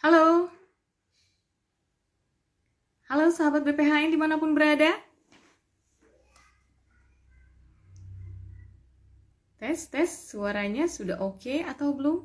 [0.00, 0.48] Halo.
[3.04, 4.96] Halo sahabat BPHN di mana pun berada.
[9.60, 12.24] Tes, tes, suaranya sudah oke atau belum?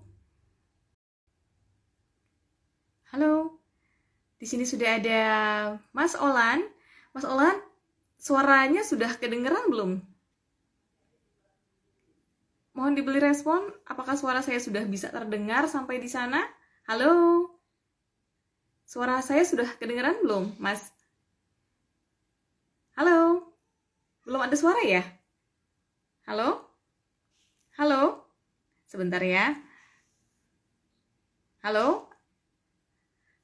[3.11, 3.59] Halo.
[4.39, 5.21] Di sini sudah ada
[5.92, 6.64] Mas Olan.
[7.11, 7.60] Mas Olan,
[8.15, 10.00] suaranya sudah kedengeran belum?
[12.71, 16.39] Mohon dibeli respon, apakah suara saya sudah bisa terdengar sampai di sana?
[16.87, 17.44] Halo?
[18.95, 20.87] Suara saya sudah kedengeran belum, Mas?
[22.95, 23.43] Halo?
[24.23, 25.04] Belum ada suara ya?
[26.23, 26.63] Halo?
[27.75, 28.23] Halo?
[28.87, 29.51] Sebentar ya.
[31.59, 32.08] Halo?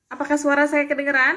[0.07, 1.35] Apakah suara saya kedengeran?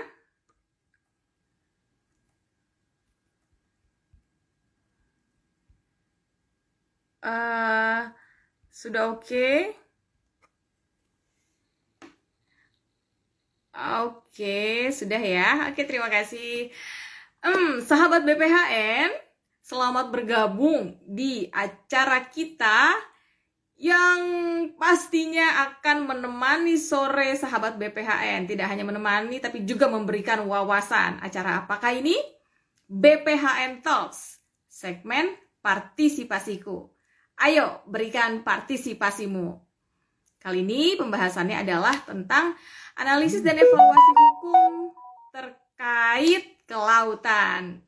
[7.18, 8.14] Uh,
[8.70, 9.26] sudah oke?
[9.26, 9.74] Okay?
[13.74, 15.66] Oke, sudah ya.
[15.66, 16.70] Oke, terima kasih.
[17.42, 19.10] Hmm, sahabat BPHN,
[19.66, 22.94] selamat bergabung di acara kita
[23.74, 24.22] yang
[24.78, 28.46] pastinya akan menemani sore sahabat BPHN.
[28.46, 31.18] Tidak hanya menemani, tapi juga memberikan wawasan.
[31.18, 32.14] Acara apakah ini?
[32.86, 34.38] BPHN Talks,
[34.70, 36.86] segmen partisipasiku.
[37.42, 39.58] Ayo, berikan partisipasimu.
[40.38, 42.54] Kali ini pembahasannya adalah tentang
[42.98, 44.72] analisis dan evaluasi hukum
[45.34, 47.82] terkait kelautan.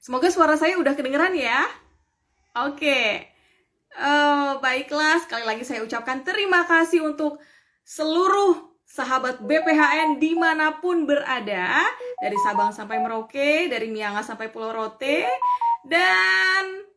[0.00, 1.68] Semoga suara saya udah kedengeran ya.
[2.64, 3.28] Oke.
[3.98, 7.40] Uh, baiklah, sekali lagi saya ucapkan terima kasih untuk
[7.82, 11.84] seluruh sahabat BPHN di mana pun berada,
[12.16, 15.28] dari Sabang sampai Merauke, dari Miangas sampai Pulau Rote,
[15.84, 16.88] dan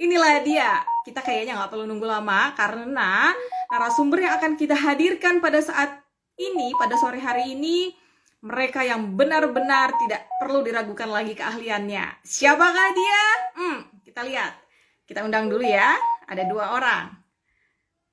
[0.00, 0.80] inilah dia.
[1.04, 3.36] Kita kayaknya nggak perlu nunggu lama karena
[3.68, 6.00] narasumber yang akan kita hadirkan pada saat
[6.40, 7.92] ini, pada sore hari ini,
[8.40, 12.24] mereka yang benar-benar tidak perlu diragukan lagi keahliannya.
[12.24, 13.22] Siapakah dia?
[13.60, 14.56] Hmm, kita lihat.
[15.04, 15.92] Kita undang dulu ya.
[16.24, 17.12] Ada dua orang.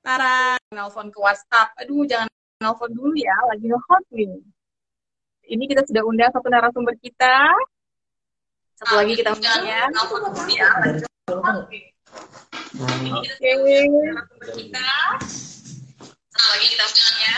[0.03, 1.71] Tara, nelfon ke WhatsApp.
[1.79, 2.27] Aduh, jangan
[2.59, 3.35] nelfon dulu ya.
[3.47, 4.35] Lagi nge-hot nih.
[5.47, 7.55] Ini kita sudah undang satu narasumber kita.
[8.77, 9.89] Satu lagi kita undang ya.
[9.89, 10.69] Dulu ya.
[12.77, 13.33] Ini kita
[14.53, 14.85] kita.
[16.29, 16.85] Satu lagi kita
[17.17, 17.35] ya.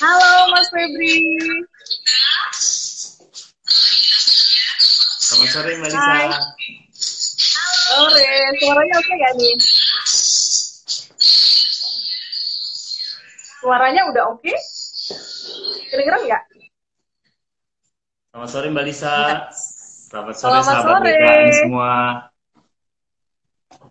[0.00, 1.36] Halo Mas Febri.
[5.20, 6.00] Selamat sore Mbak Lisa.
[6.00, 6.32] Hai.
[7.92, 9.54] Sore, suaranya oke okay gak nih?
[13.60, 14.40] Suaranya udah oke?
[14.40, 14.56] Okay?
[15.92, 16.55] Kedengeran nggak?
[18.36, 19.16] Selamat sore Mbak Lisa.
[19.48, 21.08] Selamat sore Selamat sahabat sore.
[21.08, 21.92] BKN semua.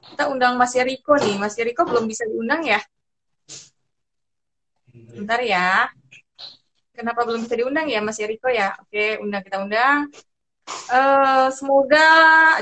[0.05, 1.35] Kita undang Mas Yeriko nih.
[1.41, 2.77] Mas Yeriko belum bisa diundang ya?
[5.17, 5.89] Bentar ya.
[6.93, 8.77] Kenapa belum bisa diundang ya Mas Yeriko ya?
[8.85, 10.13] Oke, undang kita undang.
[10.93, 12.05] Eh, semoga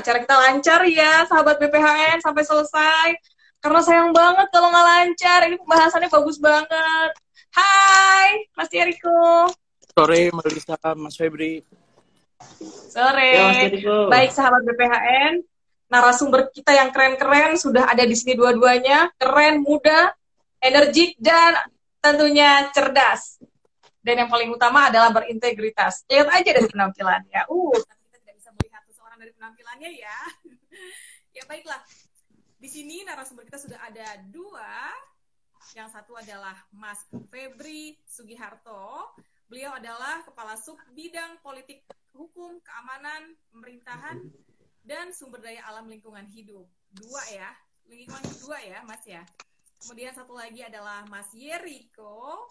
[0.00, 3.08] acara kita lancar ya, sahabat BPHN sampai selesai.
[3.60, 5.52] Karena sayang banget kalau nggak lancar.
[5.52, 7.12] Ini pembahasannya bagus banget.
[7.52, 9.52] Hai, Mas Yeriko.
[9.94, 11.62] Sore, Mbak Lisa, Mas Febri.
[12.90, 13.30] Sore.
[13.30, 14.10] Ya.
[14.10, 15.38] Baik sahabat BPHN,
[15.86, 20.10] narasumber kita yang keren-keren sudah ada di sini dua-duanya, keren, muda,
[20.58, 21.70] energik dan
[22.02, 23.38] tentunya cerdas.
[24.02, 26.02] Dan yang paling utama adalah berintegritas.
[26.10, 27.46] Lihat aja dari penampilannya.
[27.46, 30.18] Uh, tapi kita tidak bisa melihat seseorang dari penampilannya ya.
[31.38, 31.78] ya baiklah.
[32.58, 34.90] Di sini narasumber kita sudah ada dua.
[35.78, 36.98] Yang satu adalah Mas
[37.30, 39.14] Febri Sugiharto.
[39.48, 41.84] Beliau adalah Kepala Sub Bidang Politik
[42.16, 44.24] Hukum, Keamanan, Pemerintahan,
[44.84, 46.64] dan Sumber Daya Alam Lingkungan Hidup.
[46.94, 47.50] Dua ya,
[47.90, 49.22] lingkungan hidup dua ya, Mas ya.
[49.82, 52.48] Kemudian satu lagi adalah Mas Yeriko.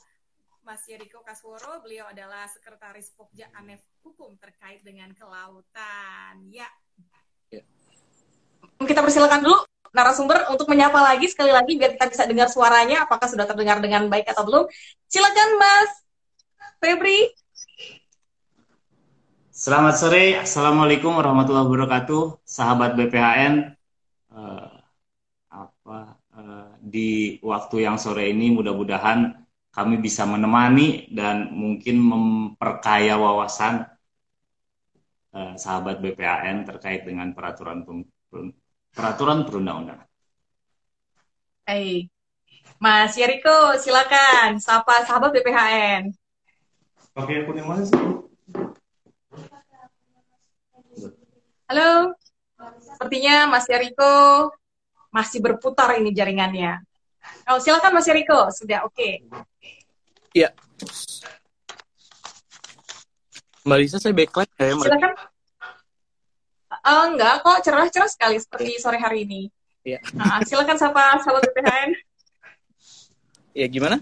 [0.63, 6.35] Mas Yeriko Kasworo, beliau adalah Sekretaris Pokja Anef Hukum terkait dengan kelautan.
[6.51, 6.67] Ya.
[7.49, 7.63] Ya.
[8.83, 9.57] Kita persilakan dulu
[9.93, 14.07] narasumber untuk menyapa lagi sekali lagi biar kita bisa dengar suaranya apakah sudah terdengar dengan
[14.11, 14.65] baik atau belum.
[15.07, 16.02] Silakan Mas
[16.83, 17.31] Febri.
[19.55, 23.71] Selamat sore, Assalamualaikum warahmatullahi wabarakatuh, sahabat BPHN.
[24.35, 24.71] Eh,
[25.47, 29.31] apa eh, di waktu yang sore ini mudah-mudahan
[29.71, 33.87] kami bisa menemani dan mungkin memperkaya wawasan
[35.39, 37.87] eh, sahabat BPHN terkait dengan peraturan
[38.91, 40.09] peraturan perundang-undangan.
[41.63, 42.11] Hai.
[42.75, 46.22] Mas Yeriko, silakan sapa sahabat BPHN.
[47.13, 47.93] Oke, aku yang mana sih?
[51.69, 52.17] Halo.
[52.81, 54.49] Sepertinya Mas Yeriko
[55.13, 56.81] masih berputar ini jaringannya.
[57.53, 58.49] Oh, silakan Mas Riko.
[58.49, 58.97] Sudah oke.
[58.97, 59.13] Okay.
[60.33, 60.49] Iya.
[63.61, 64.87] Mbak Lisa saya backlight ya, Mbak.
[64.89, 65.11] Silakan.
[66.83, 69.41] Uh, enggak kok cerah-cerah sekali seperti sore hari ini.
[69.85, 70.01] Iya.
[70.17, 71.91] Uh, silakan sapa sahabat BPHN.
[73.53, 74.01] Ya gimana?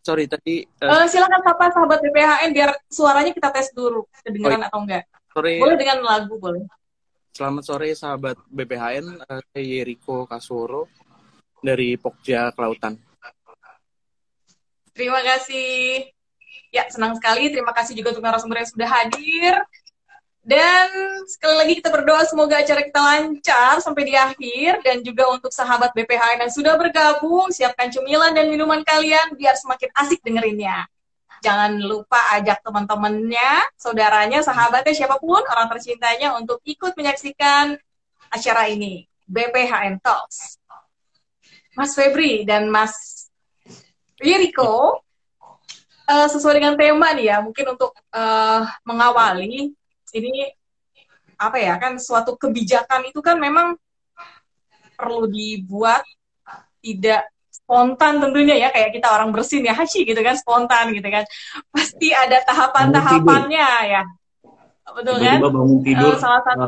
[0.00, 0.64] Sorry tadi.
[0.80, 5.04] Uh, silakan sapa sahabat BPHN biar suaranya kita tes dulu kedengaran oh, atau enggak.
[5.30, 5.54] Sore.
[5.60, 6.64] Boleh dengan lagu boleh.
[7.30, 10.90] Selamat sore sahabat BPHN, uh, saya Yeriko Kasoro
[11.62, 12.98] dari Pokja Kelautan.
[14.96, 16.10] Terima kasih.
[16.74, 17.48] Ya, senang sekali.
[17.54, 19.54] Terima kasih juga untuk narasumber yang sudah hadir.
[20.40, 20.88] Dan
[21.28, 24.80] sekali lagi kita berdoa semoga acara kita lancar sampai di akhir.
[24.80, 29.92] Dan juga untuk sahabat BPHN yang sudah bergabung, siapkan cemilan dan minuman kalian biar semakin
[30.00, 30.88] asik dengerinnya.
[31.40, 37.80] Jangan lupa ajak teman-temannya, saudaranya, sahabatnya, siapa pun, orang tercintanya untuk ikut menyaksikan
[38.28, 39.08] acara ini.
[39.30, 40.60] BPHN Talks.
[41.78, 42.92] Mas Febri dan Mas
[44.20, 45.00] Riko,
[46.10, 49.72] uh, sesuai dengan tema nih ya, mungkin untuk uh, mengawali
[50.14, 50.50] ini
[51.40, 53.72] apa ya kan suatu kebijakan itu kan memang
[54.92, 56.04] perlu dibuat
[56.84, 61.24] tidak spontan tentunya ya kayak kita orang bersin ya haji gitu kan spontan gitu kan.
[61.72, 64.02] Pasti ada tahapan-tahapannya ya.
[64.90, 65.38] Betul kan?
[65.86, 66.12] tidur.
[66.12, 66.66] Uh, salah satu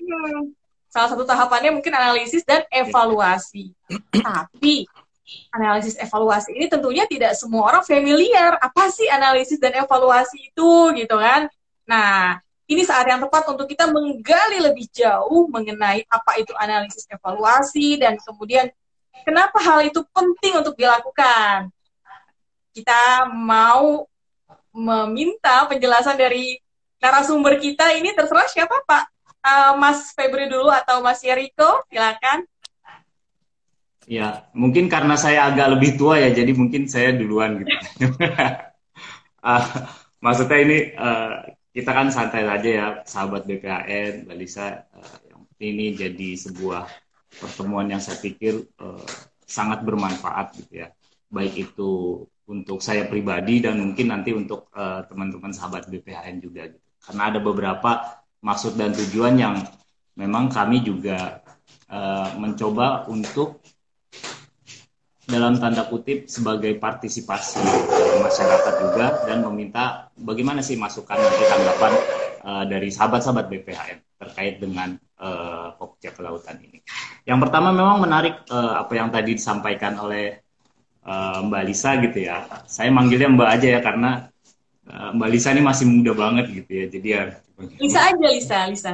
[0.00, 0.56] hmm,
[0.90, 3.76] salah satu tahapannya mungkin analisis dan evaluasi.
[4.10, 4.88] Tapi
[5.54, 8.56] analisis evaluasi ini tentunya tidak semua orang familiar.
[8.56, 11.46] Apa sih analisis dan evaluasi itu gitu kan
[11.90, 12.38] nah
[12.70, 18.14] ini saat yang tepat untuk kita menggali lebih jauh mengenai apa itu analisis evaluasi dan
[18.22, 18.70] kemudian
[19.24, 21.68] Kenapa hal itu penting untuk dilakukan?
[22.72, 24.06] Kita mau
[24.70, 26.56] meminta penjelasan dari
[27.02, 29.04] narasumber kita ini terserah siapa Pak?
[29.40, 32.44] Uh, Mas Febri dulu atau Mas Yeriko, silakan.
[34.04, 37.72] Ya, mungkin karena saya agak lebih tua ya, jadi mungkin saya duluan gitu.
[39.40, 39.64] uh,
[40.24, 44.86] maksudnya ini uh, kita kan santai aja ya, sahabat BPAN, Mbak Lisa.
[44.90, 45.30] Uh,
[45.60, 46.88] ini jadi sebuah
[47.36, 49.06] pertemuan yang saya pikir uh,
[49.44, 50.88] sangat bermanfaat gitu ya
[51.30, 56.82] baik itu untuk saya pribadi dan mungkin nanti untuk uh, teman-teman sahabat BPHN juga gitu
[57.06, 57.90] karena ada beberapa
[58.42, 59.56] maksud dan tujuan yang
[60.18, 61.38] memang kami juga
[61.86, 63.59] uh, mencoba untuk
[65.30, 67.62] dalam tanda kutip sebagai partisipasi
[68.20, 71.92] masyarakat juga dan meminta bagaimana sih masukan nanti tanggapan
[72.42, 76.84] uh, dari sahabat-sahabat BPHN terkait dengan uh, Pokja Kelautan ini.
[77.24, 80.36] Yang pertama memang menarik uh, apa yang tadi disampaikan oleh
[81.06, 82.44] uh, Mbak Lisa gitu ya.
[82.68, 84.28] Saya manggilnya Mbak aja ya karena
[84.90, 86.84] uh, Mbak Lisa ini masih muda banget gitu ya.
[86.90, 87.22] Jadi ya
[87.80, 88.92] Lisa aja Lisa, Lisa.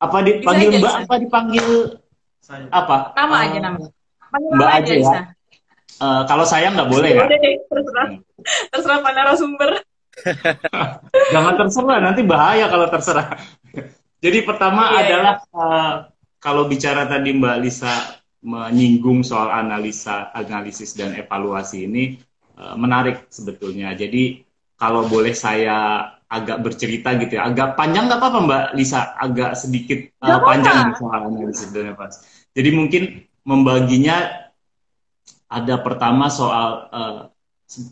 [0.00, 0.92] Apa dipanggil aja, Mbak?
[0.94, 1.00] Lisa.
[1.04, 1.66] Apa dipanggil
[2.72, 2.96] apa?
[3.18, 3.78] Nama uh, aja nama.
[4.32, 5.22] Panggil Mbak nama aja, aja ya.
[6.02, 7.30] Uh, kalau saya nggak boleh ya.
[7.70, 8.08] terserah.
[8.74, 9.70] Terserah Pak narasumber.
[11.34, 13.38] Jangan terserah, nanti bahaya kalau terserah.
[14.18, 15.02] Jadi pertama iya, iya.
[15.06, 15.54] adalah iya.
[15.54, 15.92] Uh,
[16.42, 22.18] kalau bicara tadi Mbak Lisa menyinggung soal analisa, analisis dan evaluasi ini
[22.58, 23.94] uh, menarik sebetulnya.
[23.94, 24.42] Jadi
[24.74, 30.02] kalau boleh saya agak bercerita gitu ya, agak panjang nggak apa-apa Mbak Lisa, agak sedikit
[30.18, 32.50] uh, panjang soal analisis dan evaluasi.
[32.58, 33.02] Jadi mungkin
[33.46, 34.41] membaginya
[35.52, 37.20] ada pertama soal uh,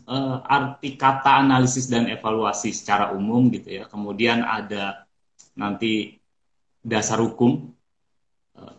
[0.09, 3.83] uh, arti kata analisis dan evaluasi secara umum gitu ya.
[3.85, 5.05] Kemudian ada
[5.53, 6.17] nanti
[6.81, 7.69] dasar hukum
[8.57, 8.75] eh,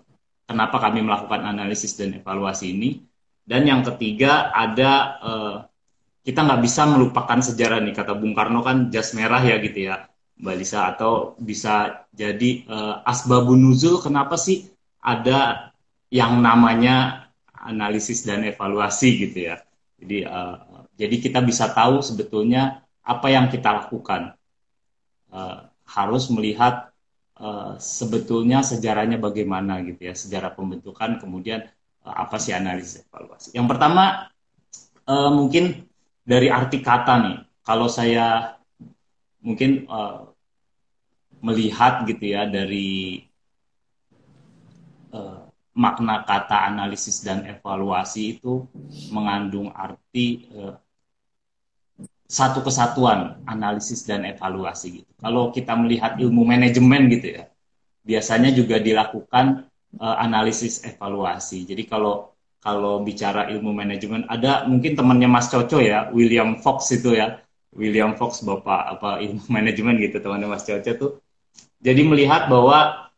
[0.51, 2.91] kenapa kami melakukan analisis dan evaluasi ini.
[3.43, 5.57] Dan yang ketiga ada eh,
[6.23, 7.95] kita nggak bisa melupakan sejarah nih.
[7.95, 10.07] Kata Bung Karno kan jas merah ya gitu ya
[10.39, 10.87] Mbak Lisa.
[10.91, 14.71] Atau bisa jadi uh, asbabun kenapa sih
[15.03, 15.73] ada
[16.12, 17.22] yang namanya
[17.62, 19.62] analisis dan evaluasi gitu ya.
[20.02, 24.35] Jadi uh, jadi kita bisa tahu sebetulnya apa yang kita lakukan.
[25.33, 26.92] Uh, harus melihat
[27.40, 31.69] uh, sebetulnya sejarahnya bagaimana gitu ya sejarah pembentukan kemudian
[32.04, 33.52] uh, apa sih analisis evaluasi.
[33.57, 34.33] Yang pertama
[35.09, 35.88] uh, mungkin
[36.23, 38.57] dari arti kata nih kalau saya
[39.42, 40.31] mungkin uh,
[41.42, 43.26] melihat gitu ya dari
[45.73, 48.69] makna kata analisis dan evaluasi itu
[49.09, 50.76] mengandung arti uh,
[52.29, 55.12] satu kesatuan analisis dan evaluasi gitu.
[55.21, 57.45] Kalau kita melihat ilmu manajemen gitu ya,
[58.05, 59.69] biasanya juga dilakukan
[60.00, 61.69] uh, analisis evaluasi.
[61.69, 67.17] Jadi kalau kalau bicara ilmu manajemen ada mungkin temannya Mas Coco ya, William Fox itu
[67.17, 67.41] ya.
[67.73, 71.12] William Fox Bapak apa ilmu manajemen gitu temannya Mas Coco tuh.
[71.81, 73.11] Jadi melihat bahwa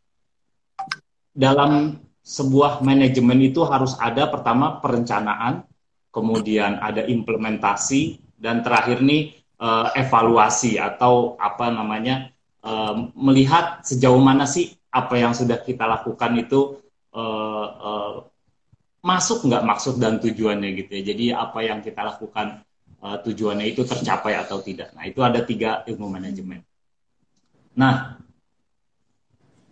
[1.35, 5.69] dalam sebuah manajemen itu harus ada pertama perencanaan,
[6.09, 12.33] kemudian ada implementasi, dan terakhir nih uh, evaluasi atau apa namanya
[12.65, 16.81] uh, melihat sejauh mana sih apa yang sudah kita lakukan itu
[17.13, 18.25] uh,
[19.05, 21.03] masuk nggak maksud dan tujuannya gitu ya.
[21.13, 22.65] Jadi apa yang kita lakukan
[23.05, 24.97] tujuannya itu tercapai atau tidak.
[24.97, 26.65] Nah itu ada tiga ilmu manajemen.
[27.77, 28.17] Nah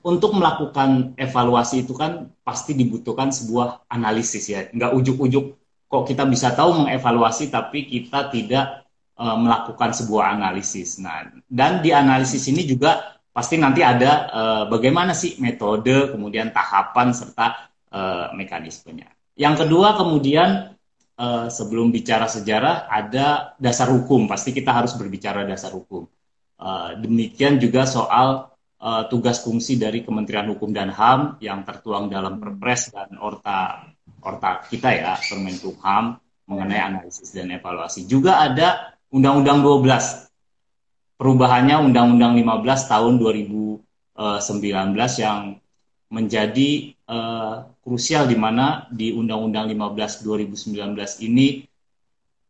[0.03, 4.67] untuk melakukan evaluasi itu kan pasti dibutuhkan sebuah analisis ya.
[4.71, 5.45] Nggak ujuk-ujuk
[5.87, 10.99] kok kita bisa tahu mengevaluasi tapi kita tidak uh, melakukan sebuah analisis.
[10.99, 17.15] Nah, dan di analisis ini juga pasti nanti ada uh, bagaimana sih metode, kemudian tahapan
[17.15, 19.09] serta uh, mekanismenya.
[19.39, 20.77] Yang kedua kemudian
[21.17, 24.29] uh, sebelum bicara sejarah ada dasar hukum.
[24.29, 26.09] Pasti kita harus berbicara dasar hukum.
[26.63, 28.52] Uh, demikian juga soal
[28.83, 33.87] uh, tugas fungsi dari Kementerian Hukum dan HAM yang tertuang dalam Perpres dan Orta
[34.23, 36.19] Orta kita ya Permenkumham
[36.51, 38.11] mengenai analisis dan evaluasi.
[38.11, 40.27] Juga ada Undang-Undang 12
[41.23, 43.79] perubahannya Undang-Undang 15 tahun 2019
[45.23, 45.63] yang
[46.13, 46.71] menjadi
[47.09, 51.65] uh, krusial di mana di Undang-Undang 15 2019 ini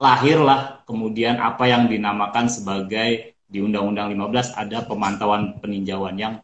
[0.02, 6.34] lahirlah kemudian apa yang dinamakan sebagai di Undang-Undang 15 ada pemantauan peninjauan yang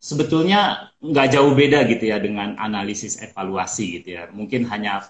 [0.00, 4.32] sebetulnya nggak jauh beda gitu ya dengan analisis evaluasi gitu ya.
[4.32, 5.04] Mungkin hanya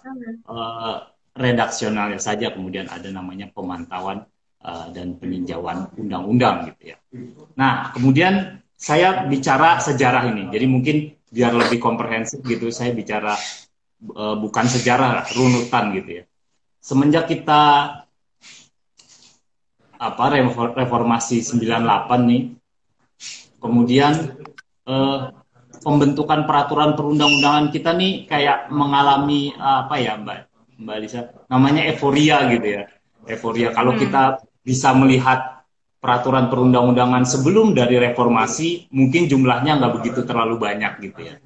[0.50, 4.26] uh, redaksionalnya saja kemudian ada namanya pemantauan
[4.66, 6.98] uh, dan peninjauan undang-undang gitu ya.
[7.56, 10.50] Nah, kemudian saya bicara sejarah ini.
[10.50, 10.96] Jadi mungkin
[11.32, 13.38] biar lebih komprehensif gitu saya bicara
[14.12, 16.24] uh, bukan sejarah runutan gitu ya.
[16.82, 17.62] Semenjak kita
[20.02, 20.24] apa
[20.74, 22.42] reformasi 98 nih.
[23.62, 24.12] Kemudian
[24.90, 25.20] eh,
[25.82, 30.38] pembentukan peraturan perundang-undangan kita nih kayak mengalami apa ya Mbak
[30.82, 32.84] Mbak Lisa namanya euforia gitu ya.
[33.22, 34.00] Euforia kalau hmm.
[34.02, 34.22] kita
[34.62, 35.62] bisa melihat
[36.02, 41.38] peraturan perundang-undangan sebelum dari reformasi mungkin jumlahnya nggak begitu terlalu banyak gitu ya.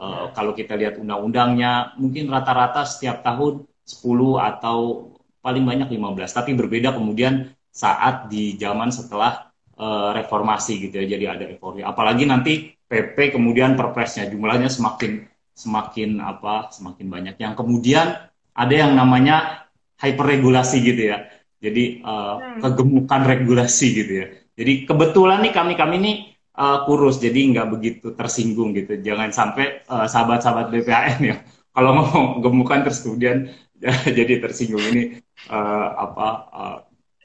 [0.00, 4.00] Uh, kalau kita lihat undang-undangnya mungkin rata-rata setiap tahun 10
[4.40, 5.12] atau
[5.44, 9.50] paling banyak 15 tapi berbeda kemudian saat di zaman setelah
[9.80, 11.06] uh, reformasi gitu ya.
[11.16, 11.88] Jadi ada euforia.
[11.88, 14.28] Apalagi nanti PP kemudian perpresnya.
[14.28, 15.24] Jumlahnya semakin
[15.54, 17.34] semakin apa semakin banyak.
[17.40, 18.06] Yang kemudian
[18.52, 19.66] ada yang namanya
[20.02, 21.30] hyperregulasi gitu ya.
[21.60, 24.26] Jadi uh, kegemukan regulasi gitu ya.
[24.56, 26.12] Jadi kebetulan nih kami kami ini
[26.56, 27.20] uh, kurus.
[27.20, 29.00] Jadi nggak begitu tersinggung gitu.
[29.00, 31.36] Jangan sampai uh, sahabat-sahabat BPAN ya.
[31.74, 33.52] Kalau ngomong gemukan terus kemudian
[34.18, 34.82] jadi tersinggung.
[34.82, 35.20] Ini
[35.52, 36.78] uh, apa uh,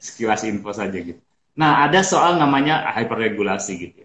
[0.06, 1.18] sekilas info saja gitu.
[1.56, 4.02] Nah, ada soal namanya hyperregulasi gitu.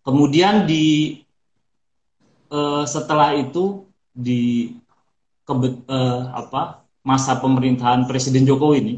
[0.00, 1.20] Kemudian di
[2.48, 4.74] uh, setelah itu di
[5.44, 8.94] kebet, uh, apa masa pemerintahan Presiden Jokowi ini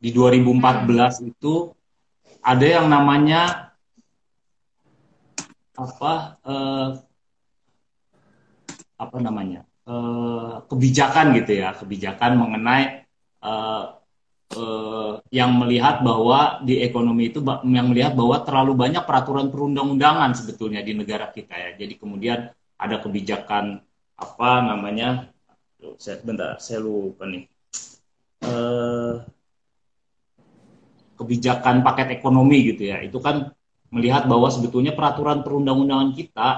[0.00, 1.70] di 2014 itu
[2.40, 3.72] ada yang namanya
[5.76, 6.88] apa uh,
[9.00, 9.64] apa namanya
[10.70, 13.02] kebijakan gitu ya kebijakan mengenai
[14.56, 20.82] uh, yang melihat bahwa di ekonomi itu yang melihat bahwa terlalu banyak peraturan perundang-undangan sebetulnya
[20.82, 21.70] di negara kita ya.
[21.78, 23.78] Jadi kemudian ada kebijakan
[24.18, 25.30] apa namanya?
[25.96, 27.44] Saya bentar, saya lupa nih.
[28.40, 29.20] Uh,
[31.20, 33.04] kebijakan paket ekonomi gitu ya.
[33.04, 33.52] Itu kan
[33.92, 36.48] melihat bahwa sebetulnya peraturan perundang-undangan kita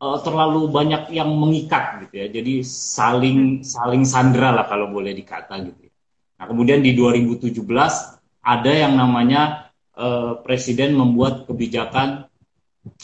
[0.00, 2.26] uh, terlalu banyak yang mengikat gitu ya.
[2.32, 5.87] Jadi saling saling sandra lah kalau boleh dikata gitu.
[6.38, 7.58] Nah, kemudian di 2017
[8.42, 12.30] ada yang namanya uh, Presiden membuat kebijakan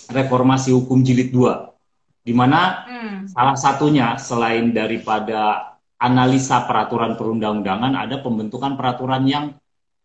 [0.08, 1.74] reformasi hukum jilid 2
[2.24, 3.18] di mana hmm.
[3.28, 9.44] salah satunya selain daripada analisa peraturan perundang-undangan ada pembentukan peraturan yang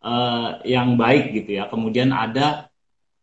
[0.04, 1.68] uh, yang baik gitu ya.
[1.72, 2.68] Kemudian ada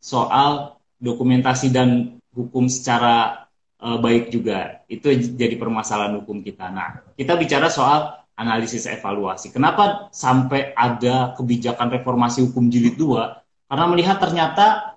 [0.02, 3.46] soal dokumentasi dan hukum secara
[3.82, 4.82] uh, baik juga.
[4.90, 6.70] Itu jadi permasalahan hukum kita.
[6.74, 9.50] Nah, kita bicara soal analisis evaluasi.
[9.50, 13.68] Kenapa sampai ada kebijakan reformasi hukum jilid 2?
[13.68, 14.96] Karena melihat ternyata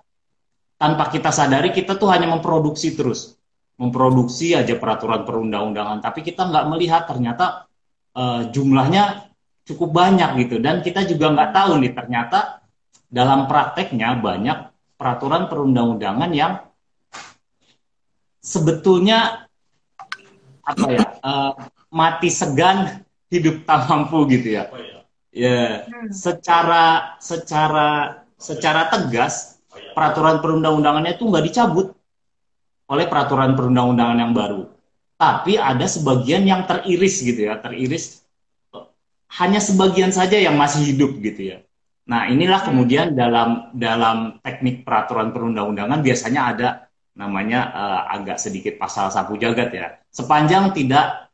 [0.77, 3.35] tanpa kita sadari kita tuh hanya memproduksi terus.
[3.81, 6.05] Memproduksi aja peraturan perundang-undangan.
[6.05, 7.65] Tapi kita nggak melihat ternyata
[8.13, 9.33] uh, jumlahnya
[9.65, 10.61] cukup banyak gitu.
[10.61, 12.61] Dan kita juga nggak tahu nih ternyata
[13.09, 14.57] dalam prakteknya banyak
[15.01, 16.61] peraturan perundang-undangan yang
[18.37, 19.49] sebetulnya
[20.61, 21.53] apa ya uh,
[21.89, 23.01] mati segan
[23.31, 24.67] hidup tak mampu gitu ya.
[24.69, 24.99] Oh, iya.
[25.31, 26.11] Ya, hmm.
[26.11, 29.95] secara secara secara tegas oh, iya.
[29.95, 31.95] peraturan perundang-undangannya itu nggak dicabut
[32.91, 34.67] oleh peraturan perundang-undangan yang baru.
[35.21, 38.25] tapi ada sebagian yang teriris gitu ya, teriris
[39.37, 41.57] hanya sebagian saja yang masih hidup gitu ya.
[42.09, 46.69] Nah, inilah kemudian dalam dalam teknik peraturan perundang-undangan biasanya ada
[47.15, 49.87] namanya uh, agak sedikit pasal sapu jagat ya.
[50.11, 51.30] Sepanjang tidak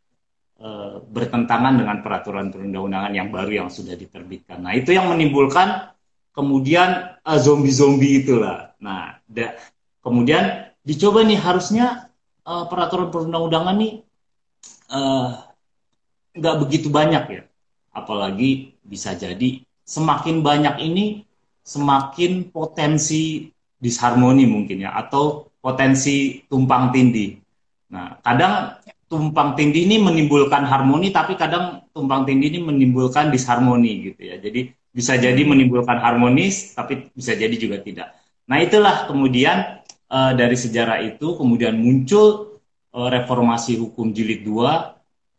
[0.61, 4.61] uh, bertentangan dengan peraturan perundang-undangan yang baru yang sudah diterbitkan.
[4.61, 5.93] Nah, itu yang menimbulkan
[6.33, 8.73] kemudian uh, zombie-zombie itulah.
[8.81, 9.57] Nah, da,
[10.01, 12.13] kemudian dicoba nih harusnya
[12.45, 13.93] uh, peraturan perundang-undangan nih
[16.37, 17.43] nggak uh, begitu banyak ya.
[17.91, 21.25] Apalagi bisa jadi semakin banyak ini
[21.67, 27.35] semakin potensi disharmoni mungkin ya atau potensi tumpang tindih.
[27.91, 34.21] Nah, kadang tumpang tindih ini menimbulkan harmoni tapi kadang tumpang tindih ini menimbulkan disharmoni gitu
[34.23, 34.35] ya.
[34.39, 38.13] Jadi bisa jadi menimbulkan harmonis tapi bisa jadi juga tidak.
[38.47, 42.59] Nah, itulah kemudian uh, dari sejarah itu kemudian muncul
[42.95, 44.97] uh, reformasi hukum jilid 2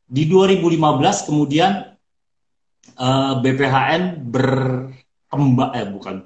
[0.08, 1.92] di 2015 kemudian
[2.96, 6.24] uh, eh, BPHN berkembang eh bukan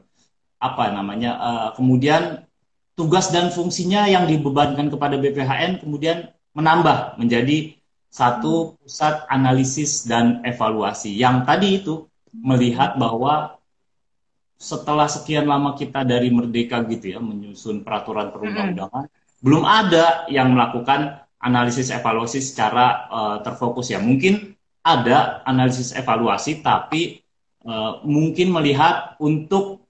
[0.63, 2.47] apa namanya uh, kemudian
[2.95, 7.77] tugas dan fungsinya yang dibebankan kepada BPHN kemudian menambah menjadi
[8.13, 13.57] satu pusat analisis dan evaluasi yang tadi itu melihat bahwa
[14.61, 19.41] setelah sekian lama kita dari merdeka gitu ya menyusun peraturan perundang-undangan hmm.
[19.41, 27.23] belum ada yang melakukan analisis evaluasi secara uh, terfokus ya mungkin ada analisis evaluasi, tapi
[27.63, 29.87] uh, mungkin melihat untuk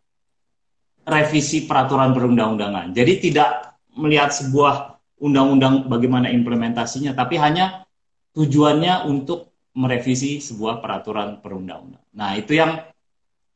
[1.08, 2.92] revisi peraturan perundang-undangan.
[2.92, 4.91] Jadi tidak melihat sebuah
[5.22, 7.86] undang-undang bagaimana implementasinya, tapi hanya
[8.34, 12.10] tujuannya untuk merevisi sebuah peraturan perundang-undangan.
[12.12, 12.82] Nah itu yang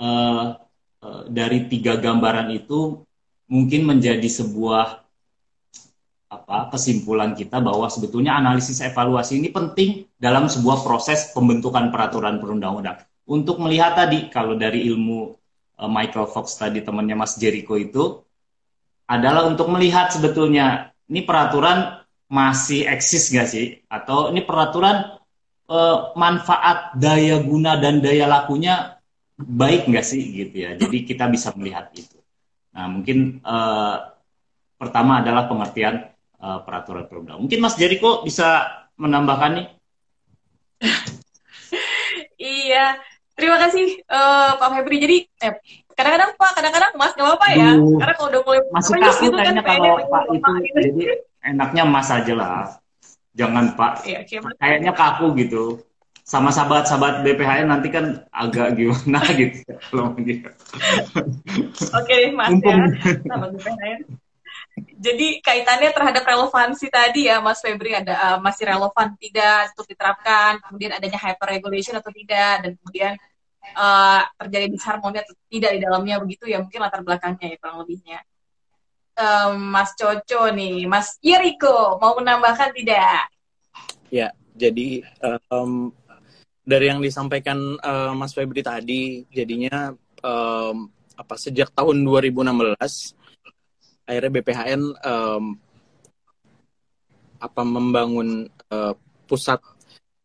[0.01, 0.57] uh,
[1.03, 3.03] uh, dari tiga gambaran itu
[3.51, 5.05] mungkin menjadi sebuah
[6.27, 12.99] apa kesimpulan kita bahwa sebetulnya analisis evaluasi ini penting dalam sebuah proses pembentukan peraturan perundang-undang.
[13.27, 15.35] Untuk melihat tadi kalau dari ilmu
[15.83, 18.23] uh, Michael Fox tadi temannya Mas Jericho itu
[19.07, 25.17] adalah untuk melihat sebetulnya ini peraturan masih eksis gak sih atau ini peraturan
[25.71, 28.99] uh, manfaat daya guna dan daya lakunya
[29.37, 30.71] baik nggak sih gitu ya.
[30.81, 32.17] Jadi kita bisa melihat itu.
[32.73, 34.17] Nah mungkin uh,
[34.81, 36.09] pertama adalah pengertian
[36.41, 37.39] uh, peraturan perundang.
[37.45, 38.65] Mungkin Mas Jericho bisa
[38.97, 39.69] menambahkan nih.
[42.41, 42.97] iya,
[43.37, 44.97] terima kasih uh, Pak Febri.
[45.01, 45.55] Jadi eh,
[45.97, 47.71] kadang-kadang Pak, kadang-kadang Mas nggak apa-apa ya.
[47.75, 50.77] Duh, Karena kalau udah mulai masih kaku gitu kan, kalau Pak itu, gitu.
[50.77, 51.05] jadi
[51.49, 52.61] enaknya Mas aja lah.
[53.37, 53.93] Jangan Pak.
[54.05, 54.21] Iya,
[54.61, 55.65] Kayaknya kaku gitu.
[56.27, 59.63] Sama sahabat-sahabat BPHN nanti kan agak gimana gitu.
[60.27, 60.51] Oke,
[61.95, 62.83] okay, Mas Mumpung.
[62.83, 62.87] ya.
[63.25, 64.01] Sahabat BPHN
[64.77, 70.61] jadi kaitannya terhadap relevansi tadi ya Mas Febri ada uh, masih relevan tidak untuk diterapkan
[70.69, 73.13] kemudian adanya hyper regulation atau tidak dan kemudian
[73.75, 78.21] uh, terjadi disharmoni atau tidak di dalamnya begitu ya mungkin latar belakangnya ya kurang lebihnya.
[79.17, 83.33] Um, Mas Coco nih Mas Yeriko mau menambahkan tidak?
[84.13, 85.03] Ya jadi
[85.51, 85.91] um,
[86.67, 92.77] dari yang disampaikan uh, Mas Febri tadi jadinya um, apa sejak tahun 2016
[94.07, 95.45] akhirnya BPHN um,
[97.41, 98.95] apa membangun uh,
[99.29, 99.61] pusat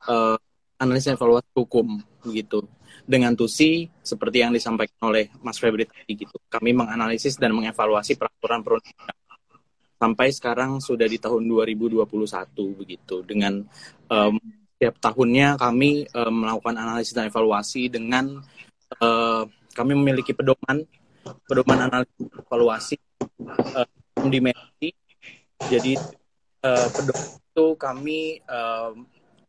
[0.07, 0.37] uh,
[0.81, 2.65] analisis evaluasi hukum gitu
[3.05, 6.37] dengan tusi seperti yang disampaikan oleh Mas Febri tadi gitu.
[6.47, 8.95] Kami menganalisis dan mengevaluasi peraturan perundang
[10.01, 12.01] sampai sekarang sudah di tahun 2021
[12.73, 13.21] begitu.
[13.21, 13.61] Dengan
[14.09, 14.33] um,
[14.73, 18.41] setiap tahunnya kami um, melakukan analisis dan evaluasi dengan
[18.97, 19.45] uh,
[19.77, 20.81] kami memiliki pedoman
[21.45, 22.97] pedoman analisis evaluasi
[23.77, 23.85] uh,
[24.25, 24.89] dimensi.
[25.69, 25.93] Jadi
[26.65, 28.97] uh, pedoman itu kami uh,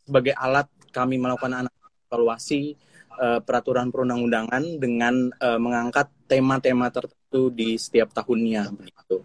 [0.05, 1.65] sebagai alat kami melakukan
[2.13, 2.77] evaluasi
[3.19, 9.17] uh, peraturan perundang-undangan dengan uh, mengangkat tema-tema tertentu di setiap tahunnya begitu.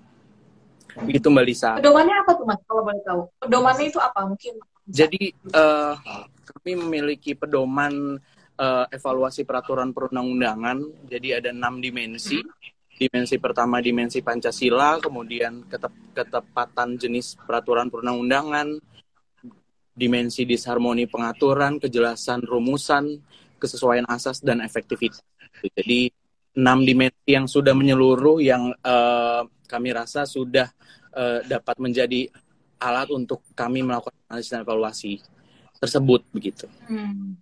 [0.98, 1.70] Begitu Mbak Lisa.
[1.78, 3.22] Pedomannya apa tuh Mas kalau boleh tahu?
[3.38, 4.54] Pedomannya itu apa mungkin?
[4.88, 5.94] Jadi uh,
[6.48, 8.18] kami memiliki pedoman
[8.58, 11.06] uh, evaluasi peraturan perundang-undangan.
[11.06, 12.42] Jadi ada enam dimensi.
[12.98, 18.74] Dimensi pertama dimensi Pancasila, kemudian ketep ketepatan jenis peraturan perundang-undangan,
[19.94, 23.22] dimensi disharmoni pengaturan, kejelasan rumusan,
[23.58, 25.22] kesesuaian asas dan efektivitas.
[25.62, 26.14] Jadi
[26.58, 30.70] enam dimensi yang sudah menyeluruh yang uh, kami rasa sudah
[31.14, 32.32] uh, dapat menjadi
[32.82, 35.22] alat untuk kami melakukan analisis dan evaluasi
[35.78, 36.66] tersebut begitu.
[36.90, 37.38] Hmm.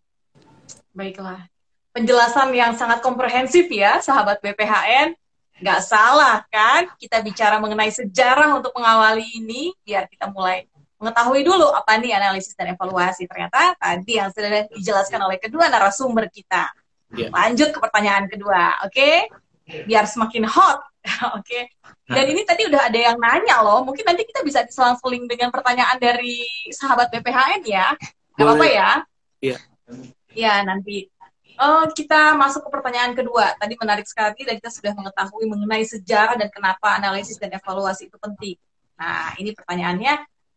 [0.92, 1.48] Baiklah.
[1.96, 5.16] Penjelasan yang sangat komprehensif ya, sahabat BPHN
[5.56, 10.68] nggak salah kan kita bicara mengenai sejarah untuk mengawali ini biar kita mulai
[11.00, 13.28] mengetahui dulu apa nih analisis dan evaluasi.
[13.28, 16.72] Ternyata tadi yang sudah dijelaskan oleh kedua narasumber kita.
[17.14, 17.32] Yeah.
[17.32, 18.92] Lanjut ke pertanyaan kedua, oke?
[18.92, 19.28] Okay?
[19.86, 20.80] Biar semakin hot,
[21.38, 21.44] oke?
[21.44, 21.70] Okay?
[22.06, 23.82] Dan ini tadi udah ada yang nanya loh.
[23.82, 27.94] Mungkin nanti kita bisa selang-seling dengan pertanyaan dari sahabat BPHN ya.
[28.36, 28.90] Gak apa-apa ya?
[29.42, 29.58] Iya.
[30.36, 31.10] Ya nanti.
[31.56, 33.56] Oh, kita masuk ke pertanyaan kedua.
[33.56, 38.20] Tadi menarik sekali dan kita sudah mengetahui mengenai sejarah dan kenapa analisis dan evaluasi itu
[38.20, 38.60] penting.
[39.00, 40.14] Nah, ini pertanyaannya,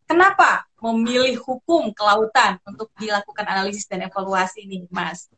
[0.09, 5.29] kenapa memilih hukum kelautan untuk dilakukan analisis dan evaluasi ini, Mas?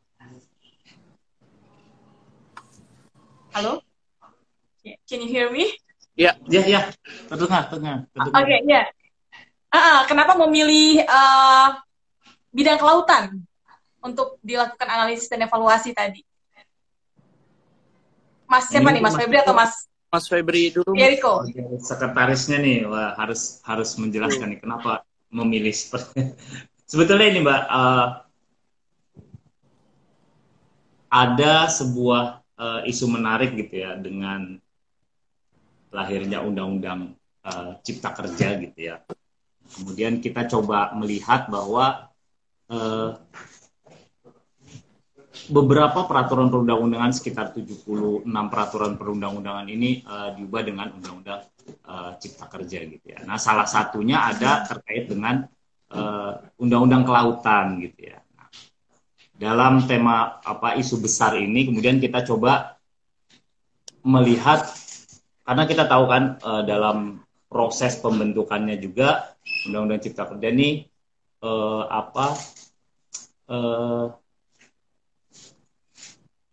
[3.51, 3.83] Halo?
[4.81, 5.75] Can you hear me?
[6.15, 6.81] Ya, ya, ya.
[7.27, 8.07] Terdengar, terdengar.
[8.15, 8.87] Oke, okay, ya.
[9.71, 11.75] Uh, kenapa memilih uh,
[12.55, 13.43] bidang kelautan
[13.99, 16.23] untuk dilakukan analisis dan evaluasi tadi?
[18.47, 20.91] Mas siapa Ini nih, Mas Febri atau Mas Mas Febri dulu.
[20.93, 21.47] Jericho.
[21.79, 26.35] Sekretarisnya nih, wah harus harus menjelaskan nih kenapa memilih seperti
[26.91, 28.07] sebetulnya ini Mbak uh,
[31.07, 34.59] ada sebuah uh, isu menarik gitu ya dengan
[35.95, 37.15] lahirnya undang-undang
[37.47, 38.99] uh, Cipta Kerja gitu ya.
[39.71, 42.11] Kemudian kita coba melihat bahwa
[42.71, 43.09] Eh,
[45.51, 51.43] beberapa peraturan perundang-undangan sekitar 76 peraturan perundang-undangan ini uh, diubah dengan undang-undang
[51.85, 53.19] uh, cipta kerja gitu ya.
[53.27, 55.43] Nah, salah satunya ada terkait dengan
[56.55, 58.23] undang-undang uh, kelautan gitu ya.
[58.39, 58.47] Nah,
[59.35, 62.79] dalam tema apa isu besar ini kemudian kita coba
[64.07, 64.65] melihat
[65.43, 67.19] karena kita tahu kan uh, dalam
[67.51, 69.35] proses pembentukannya juga
[69.67, 70.87] undang-undang cipta kerja ini
[71.43, 72.39] uh, apa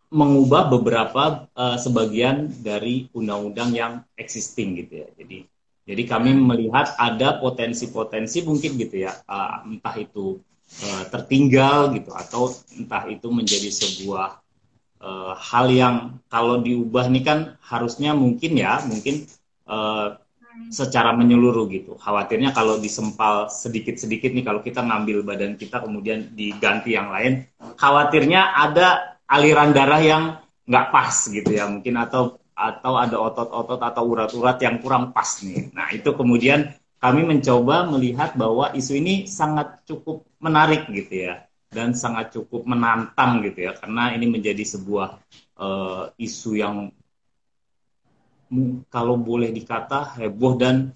[0.09, 5.09] mengubah beberapa uh, sebagian dari undang-undang yang existing gitu ya.
[5.13, 5.45] Jadi
[5.89, 10.37] jadi kami melihat ada potensi-potensi mungkin gitu ya, uh, entah itu
[10.85, 14.37] uh, tertinggal gitu atau entah itu menjadi sebuah
[15.01, 19.25] uh, hal yang kalau diubah nih kan harusnya mungkin ya, mungkin
[19.65, 20.13] uh,
[20.69, 21.97] secara menyeluruh gitu.
[21.97, 27.49] Khawatirnya kalau disempal sedikit-sedikit nih kalau kita ngambil badan kita kemudian diganti yang lain,
[27.81, 30.23] khawatirnya ada aliran darah yang
[30.65, 35.71] nggak pas gitu ya mungkin atau atau ada otot-otot atau urat-urat yang kurang pas nih.
[35.71, 41.95] Nah itu kemudian kami mencoba melihat bahwa isu ini sangat cukup menarik gitu ya dan
[41.95, 45.21] sangat cukup menantang gitu ya karena ini menjadi sebuah
[45.55, 46.91] uh, isu yang
[48.89, 50.91] kalau boleh dikata heboh dan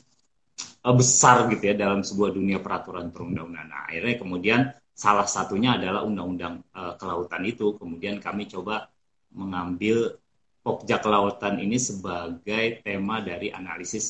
[0.84, 3.70] uh, besar gitu ya dalam sebuah dunia peraturan perundang-undangan.
[3.70, 4.62] Nah, akhirnya kemudian
[4.94, 7.76] salah satunya adalah undang-undang uh, kelautan itu.
[7.78, 8.90] Kemudian kami coba
[9.34, 10.18] mengambil
[10.64, 14.06] Pokja Kelautan ini sebagai tema dari analisis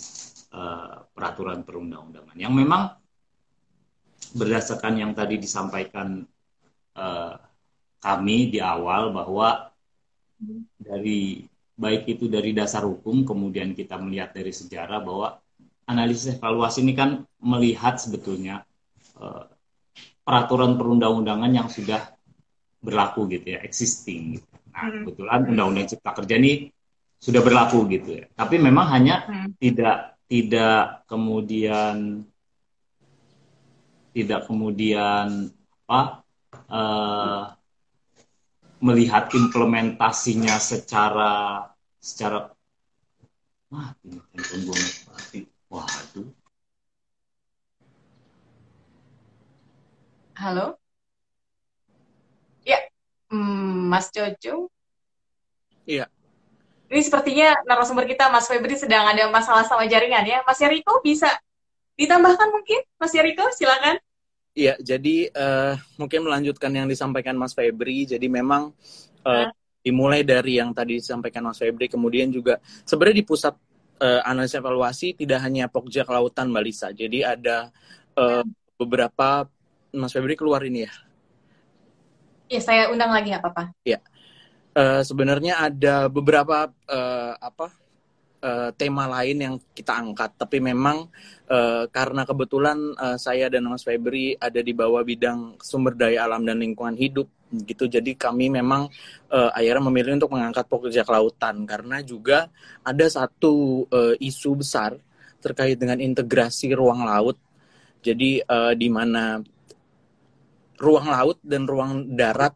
[0.53, 2.93] uh, peraturan perundang-undangan yang memang
[4.37, 6.21] berdasarkan yang tadi disampaikan
[6.93, 7.33] uh,
[7.97, 9.73] kami di awal bahwa
[10.77, 15.41] dari baik itu dari dasar hukum, kemudian kita melihat dari sejarah bahwa
[15.89, 18.61] analisis evaluasi ini kan melihat sebetulnya
[20.23, 21.99] peraturan perundang-undangan yang sudah
[22.79, 24.39] berlaku gitu ya, existing.
[24.39, 24.47] Gitu.
[24.73, 25.03] Nah, hmm.
[25.05, 26.71] kebetulan undang-undang cipta kerja ini
[27.19, 28.25] sudah berlaku gitu ya.
[28.33, 29.59] Tapi memang hanya hmm.
[29.61, 32.25] tidak tidak kemudian
[34.13, 35.49] tidak kemudian
[35.85, 36.23] apa
[36.69, 37.43] uh,
[38.83, 41.65] melihat implementasinya secara
[41.97, 42.51] secara
[43.71, 45.39] mati handphone gue mati
[45.71, 46.29] waduh
[50.43, 50.75] halo?
[52.67, 52.83] Ya
[53.31, 54.67] hmm, Mas Jojo?
[55.87, 56.11] Iya.
[56.91, 60.43] Ini sepertinya narasumber kita Mas Febri sedang ada masalah sama jaringan ya.
[60.43, 61.31] Mas Yeriko bisa
[61.95, 62.83] ditambahkan mungkin?
[62.99, 63.97] Mas Yeriko silakan.
[64.53, 68.05] Iya, jadi uh, mungkin melanjutkan yang disampaikan Mas Febri.
[68.05, 68.69] Jadi memang
[69.25, 69.49] uh,
[69.81, 73.57] dimulai dari yang tadi disampaikan Mas Febri, kemudian juga sebenarnya di pusat
[73.97, 76.93] uh, analisa evaluasi tidak hanya Pokja Kelautan Mbak Lisa.
[76.93, 77.73] Jadi ada
[78.13, 78.45] uh,
[78.77, 79.49] beberapa
[79.93, 80.93] Mas Febri keluar ini ya.
[82.51, 83.71] Iya, saya undang lagi apa-apa.
[83.85, 84.01] Iya.
[84.73, 87.69] Uh, sebenarnya ada beberapa uh, apa
[88.41, 91.07] uh, tema lain yang kita angkat, tapi memang
[91.45, 96.41] uh, karena kebetulan uh, saya dan Mas Febri ada di bawah bidang sumber daya alam
[96.41, 98.89] dan lingkungan hidup gitu, jadi kami memang
[99.29, 102.49] uh, akhirnya memilih untuk mengangkat pekerja kelautan karena juga
[102.81, 104.97] ada satu uh, isu besar
[105.37, 107.37] terkait dengan integrasi ruang laut,
[108.01, 109.37] jadi uh, di mana
[110.79, 112.53] ruang laut dan ruang darat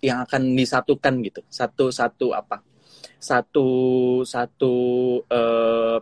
[0.00, 1.40] yang akan disatukan gitu.
[1.52, 2.64] Satu satu apa?
[3.20, 3.68] Satu
[4.24, 4.74] satu
[5.28, 5.98] uh,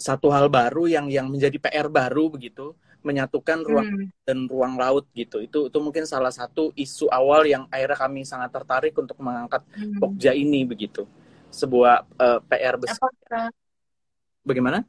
[0.00, 4.08] satu hal baru yang yang menjadi PR baru begitu menyatukan ruang Hmm.
[4.24, 5.44] dan ruang laut gitu.
[5.44, 10.00] Itu itu mungkin salah satu isu awal yang akhirnya kami sangat tertarik untuk mengangkat Hmm.
[10.00, 11.04] Pokja ini begitu.
[11.52, 13.52] Sebuah eh, PR besar Apakah
[14.40, 14.88] bagaimana?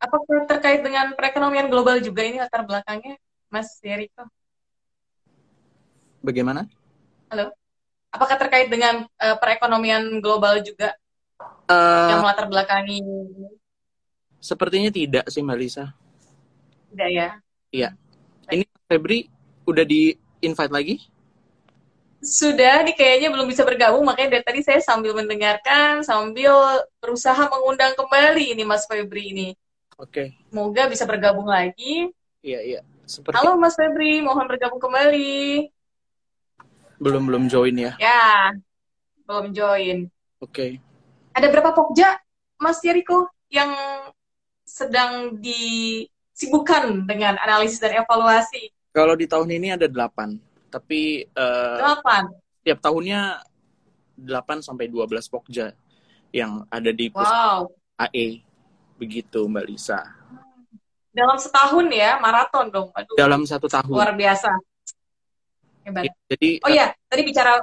[0.00, 4.24] Apakah terkait dengan perekonomian global juga ini latar belakangnya, Mas Yeriko?
[6.22, 6.68] bagaimana?
[8.10, 10.94] Apakah terkait dengan eh, perekonomian global juga?
[11.70, 12.98] Eh, yang melatar belakangi
[14.40, 15.92] sepertinya tidak sih Mbak Lisa.
[16.90, 17.28] Tidak ya?
[18.50, 19.28] ini Febri
[19.68, 20.96] udah di invite lagi?
[22.20, 26.52] Sudah, ini kayaknya belum bisa bergabung, makanya dari tadi saya sambil mendengarkan, sambil
[27.00, 29.48] berusaha mengundang kembali ini Mas Febri ini.
[29.96, 30.34] oke.
[30.50, 32.10] Semoga bisa bergabung lagi.
[32.40, 32.80] iya iya
[33.10, 35.66] seperti Halo Mas Febri, mohon bergabung kembali.
[37.00, 38.52] belum belum join ya Ya,
[39.24, 40.06] belum join.
[40.38, 40.78] oke
[41.32, 42.18] Ada berapa pokja,
[42.60, 43.72] Mas Yeriko, yang
[44.62, 48.70] sedang disibukkan dengan analisis dan evaluasi?
[48.90, 50.38] kalau di tahun ini ada delapan
[50.70, 52.30] tapi eh, Delapan.
[52.62, 53.42] tiap tahunnya
[54.20, 55.72] 8 sampai 12 pokja
[56.30, 57.60] yang ada di pusat Wow.
[57.98, 58.44] AE
[59.00, 60.04] begitu Mbak Lisa
[61.10, 62.88] Dalam setahun ya, maraton dong.
[62.94, 64.50] Aduh, dalam satu tahun luar biasa.
[65.82, 66.06] Hebat.
[66.06, 67.58] Ya, jadi Oh iya, tadi bicara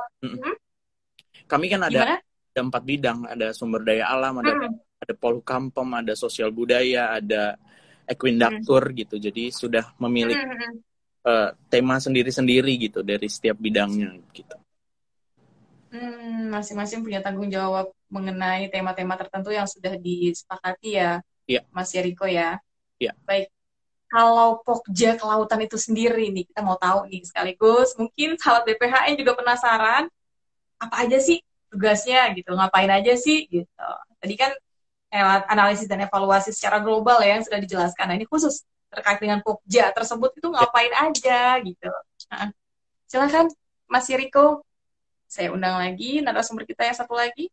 [1.47, 2.15] kami kan ada gimana?
[2.51, 4.75] ada empat bidang ada sumber daya alam ada Hmm.
[4.99, 7.55] ada polhukampem ada sosial budaya ada
[8.03, 10.75] equindaktur gitu jadi sudah memiliki Hmm, hmm, hmm.
[11.23, 14.57] eh, tema sendiri-sendiri gitu dari setiap bidangnya gitu
[15.87, 21.63] Hmm, masing-masing punya tanggung jawab mengenai tema-tema tertentu yang sudah disepakati ya, Iya.
[21.71, 22.59] Mas Yeriko ya.
[22.97, 23.13] Iya.
[23.25, 23.49] Baik.
[24.07, 27.91] Kalau Pokja kelautan itu sendiri nih, kita mau tahu nih sekaligus.
[27.99, 30.07] Mungkin sahabat BPHN juga penasaran,
[30.79, 33.87] apa aja sih tugasnya gitu, ngapain aja sih gitu.
[34.23, 34.55] Tadi kan
[35.51, 38.07] analisis dan evaluasi secara global ya yang sudah dijelaskan.
[38.07, 41.91] Nah ini khusus terkait dengan Pokja tersebut itu ngapain aja gitu.
[42.31, 42.55] Nah,
[43.11, 43.51] silakan
[43.91, 44.63] Mas Yeriko
[45.27, 47.51] saya undang lagi narasumber kita yang satu lagi.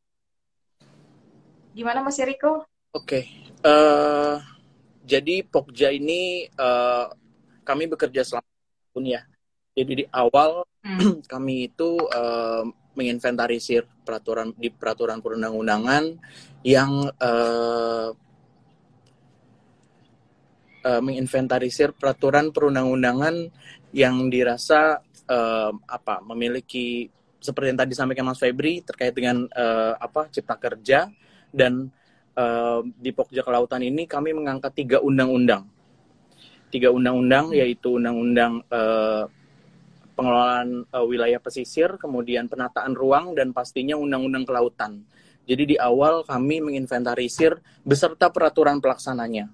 [1.74, 2.62] Gimana Mas Yeriko?
[2.94, 3.26] Oke,
[3.66, 4.36] eh
[5.04, 7.06] jadi Pokja ini eh,
[7.64, 8.48] kami bekerja selama
[8.92, 9.22] tahun ya.
[9.74, 11.24] Jadi di awal Hmm.
[11.32, 12.64] kami itu eh,
[12.94, 16.04] menginventarisir peraturan di peraturan perundang-undangan
[16.62, 18.08] yang eh,
[20.84, 23.48] eh, menginventarisir peraturan perundang-undangan
[23.96, 27.08] yang dirasa eh, apa memiliki
[27.40, 31.08] seperti yang tadi disampaikan Mas Febri terkait dengan eh, apa cipta kerja
[31.48, 31.88] dan
[32.98, 35.70] di Pokja Kelautan ini kami mengangkat tiga undang-undang
[36.74, 39.22] tiga undang-undang yaitu undang-undang eh,
[40.18, 45.06] pengelolaan eh, wilayah pesisir, kemudian penataan ruang dan pastinya undang-undang kelautan.
[45.46, 49.46] Jadi di awal kami menginventarisir beserta peraturan pelaksananya.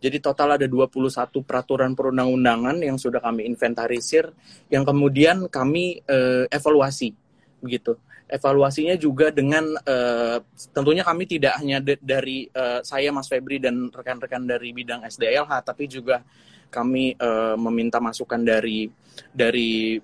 [0.00, 4.32] Jadi total ada 21 peraturan perundang-undangan yang sudah kami inventarisir
[4.72, 7.12] yang kemudian kami eh, evaluasi
[7.60, 8.00] begitu.
[8.28, 10.38] Evaluasinya juga dengan eh,
[10.76, 15.88] tentunya kami tidak hanya dari eh, saya Mas Febri dan rekan-rekan dari bidang SDLH tapi
[15.88, 16.20] juga
[16.68, 18.84] kami eh, meminta masukan dari
[19.32, 19.96] dari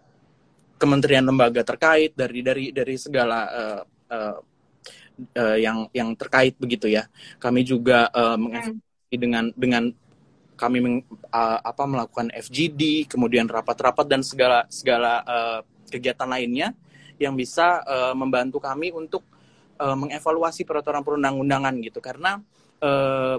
[0.81, 4.37] kementerian lembaga terkait dari dari dari segala eh, eh,
[5.37, 7.05] eh, yang yang terkait begitu ya.
[7.37, 9.85] Kami juga eh, mengevaluasi dengan dengan
[10.57, 15.61] kami meng- eh, apa melakukan FGD, kemudian rapat-rapat dan segala segala eh,
[15.93, 16.73] kegiatan lainnya
[17.19, 19.23] yang bisa eh, membantu kami untuk
[19.79, 22.39] eh, mengevaluasi peraturan perundang-undangan gitu karena
[22.83, 23.37] eh,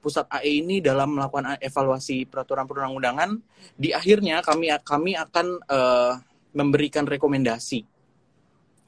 [0.00, 3.30] pusat AE ini dalam melakukan evaluasi peraturan perundang-undangan
[3.74, 6.12] di akhirnya kami kami akan eh,
[6.54, 7.80] memberikan rekomendasi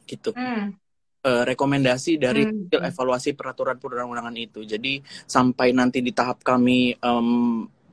[0.09, 0.73] gitu Hmm.
[1.19, 2.71] Eh, rekomendasi dari Hmm.
[2.71, 7.29] evaluasi peraturan perundang-undangan itu jadi sampai nanti di tahap kami em,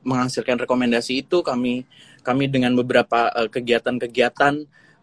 [0.06, 1.82] menghasilkan rekomendasi itu kami
[2.22, 4.54] kami dengan beberapa kegiatan-kegiatan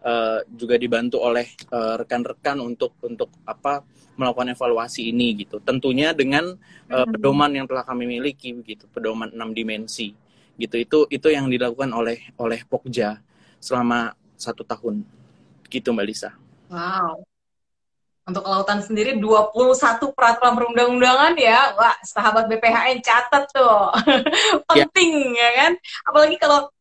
[0.04, 3.82] eh, juga dibantu oleh eh, rekan-rekan untuk untuk apa
[4.14, 7.10] melakukan evaluasi ini gitu tentunya dengan Hmm.
[7.10, 10.14] pedoman yang telah kami miliki begitu pedoman enam dimensi
[10.60, 13.18] gitu itu itu yang dilakukan oleh oleh Pokja
[13.58, 15.02] selama satu tahun
[15.72, 16.38] gitu Mbak Lisa
[16.70, 17.22] Wow.
[18.24, 21.76] Untuk kelautan sendiri 21 peraturan perundang-undangan ya.
[21.76, 23.92] Wah, sahabat BPHN catat tuh.
[24.72, 25.72] Penting ya kan?
[26.08, 26.72] Apalagi kalau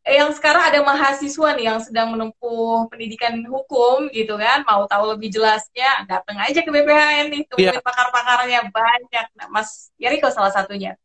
[0.00, 5.28] yang sekarang ada mahasiswa nih yang sedang menempuh pendidikan hukum gitu kan, mau tahu lebih
[5.28, 7.84] jelasnya, datang aja ke BPHN nih, temuin Iya.
[7.84, 9.26] pakar-pakarnya banyak.
[9.36, 10.96] Nah, Mas Yeriko salah satunya.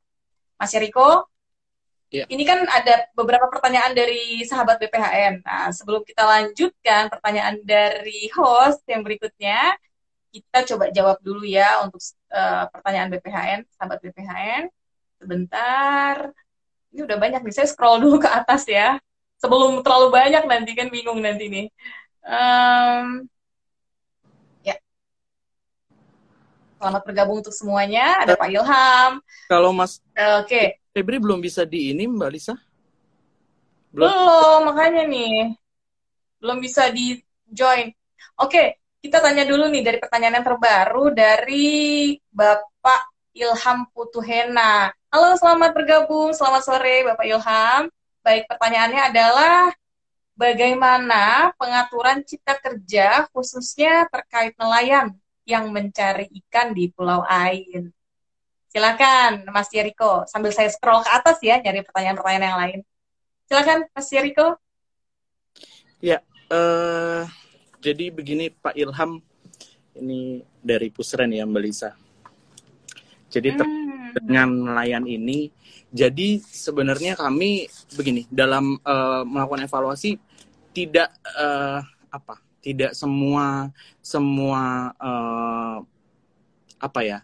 [0.56, 1.28] Mas Yeriko,
[2.08, 2.24] Iya.
[2.32, 5.44] ini kan ada beberapa pertanyaan dari sahabat BPHN.
[5.44, 9.76] Nah, sebelum kita lanjutkan pertanyaan dari host yang berikutnya,
[10.32, 12.00] kita coba jawab dulu ya untuk
[12.32, 14.64] uh, pertanyaan BPHN, sahabat BPHN.
[15.20, 16.32] Sebentar.
[16.96, 18.96] Ini udah banyak nih, saya scroll dulu ke atas ya.
[19.36, 21.68] Sebelum terlalu banyak nanti kan bingung nanti nih.
[22.24, 23.28] Um,
[24.64, 24.80] ya.
[26.80, 28.24] Selamat bergabung untuk semuanya.
[28.24, 29.12] Ada Pak Ilham.
[29.52, 30.48] Kalau Mas Oke.
[30.48, 30.66] Okay.
[30.96, 32.56] Febri belum bisa di ini Mbak Lisa?
[33.92, 35.52] Belum, belum makanya nih.
[36.40, 37.20] Belum bisa di
[37.52, 37.92] join.
[38.40, 38.68] Oke, okay,
[39.04, 44.96] kita tanya dulu nih dari pertanyaan yang terbaru dari Bapak Ilham Putuhena.
[45.12, 46.32] Halo, selamat bergabung.
[46.32, 47.92] Selamat sore Bapak Ilham.
[48.24, 49.76] Baik, pertanyaannya adalah
[50.40, 55.12] bagaimana pengaturan cipta kerja khususnya terkait nelayan
[55.44, 57.92] yang mencari ikan di Pulau Ain.
[58.72, 62.80] Silakan Mas Yeriko, sambil saya scroll ke atas ya nyari pertanyaan-pertanyaan yang lain.
[63.52, 64.56] Silakan Mas Yeriko.
[66.00, 67.28] Ya, uh,
[67.84, 69.20] jadi begini Pak Ilham,
[69.96, 72.05] ini dari Pusren ya Mbak Lisa.
[73.36, 74.16] Jadi hmm.
[74.24, 75.52] dengan nelayan ini,
[75.92, 77.68] jadi sebenarnya kami
[78.00, 80.16] begini dalam uh, melakukan evaluasi
[80.72, 85.84] tidak uh, apa, tidak semua semua uh,
[86.80, 87.20] apa ya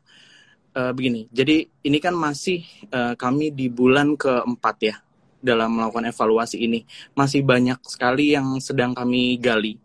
[0.75, 1.31] uh, begini.
[1.31, 4.95] Jadi ini kan masih uh, kami di bulan keempat ya
[5.39, 6.83] dalam melakukan evaluasi ini.
[7.15, 9.79] Masih banyak sekali yang sedang kami gali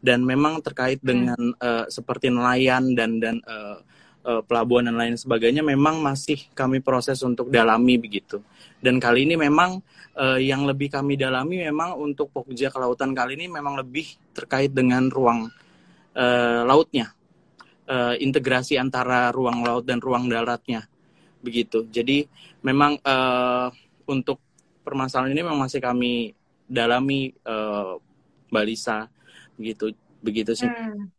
[0.00, 1.08] dan memang terkait hmm.
[1.08, 3.84] dengan uh, seperti nelayan dan dan uh,
[4.24, 8.40] uh, pelabuhan dan lain sebagainya memang masih kami proses untuk dalami begitu.
[8.80, 9.80] Dan kali ini memang
[10.16, 15.08] uh, yang lebih kami dalami memang untuk Pokja Kelautan kali ini memang lebih terkait dengan
[15.08, 15.48] ruang
[16.16, 17.12] uh, lautnya
[17.90, 20.86] uh, integrasi antara ruang laut dan ruang daratnya
[21.40, 21.88] begitu.
[21.88, 22.24] Jadi
[22.62, 23.68] memang uh,
[24.08, 24.40] untuk
[24.84, 26.32] permasalahan ini memang masih kami
[26.70, 27.98] dalami uh,
[28.50, 29.08] Mbak Lisa
[29.58, 30.68] begitu begitu sih.
[30.68, 31.10] Hmm.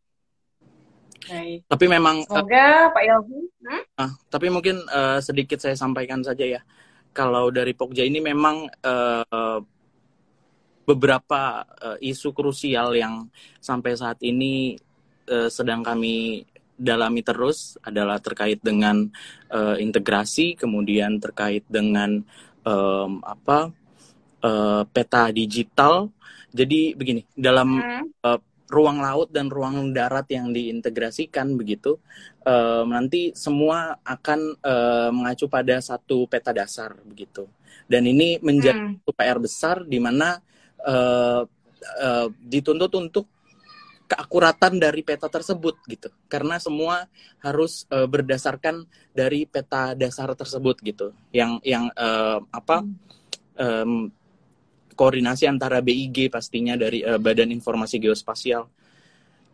[1.21, 1.61] Okay.
[1.69, 3.41] Tapi memang semoga uh, Pak Ilmi.
[3.61, 3.83] Hmm?
[3.93, 6.61] Uh, tapi mungkin uh, sedikit saya sampaikan saja ya.
[7.13, 9.59] Kalau dari Pokja ini memang uh,
[10.81, 13.29] beberapa uh, isu krusial yang
[13.61, 14.73] sampai saat ini
[15.29, 16.41] uh, sedang kami
[16.73, 19.05] dalami terus adalah terkait dengan
[19.53, 22.25] uh, integrasi, kemudian terkait dengan
[22.65, 23.69] um, apa
[24.41, 26.09] uh, peta digital.
[26.51, 27.77] Jadi begini, dalam
[28.25, 28.39] uh,
[28.71, 31.99] ruang laut dan ruang darat yang diintegrasikan begitu,
[32.47, 37.51] uh, nanti semua akan uh, mengacu pada satu peta dasar begitu.
[37.85, 39.11] Dan ini menjadi hmm.
[39.11, 40.39] PR besar di mana
[40.87, 41.43] uh,
[41.99, 43.27] uh, dituntut untuk
[44.11, 47.07] keakuratan dari peta tersebut gitu karena semua
[47.39, 48.83] harus uh, berdasarkan
[49.15, 52.83] dari peta dasar tersebut gitu yang yang uh, apa
[53.55, 54.11] um,
[54.93, 58.63] koordinasi antara BIG pastinya dari uh, Badan Informasi Geospasial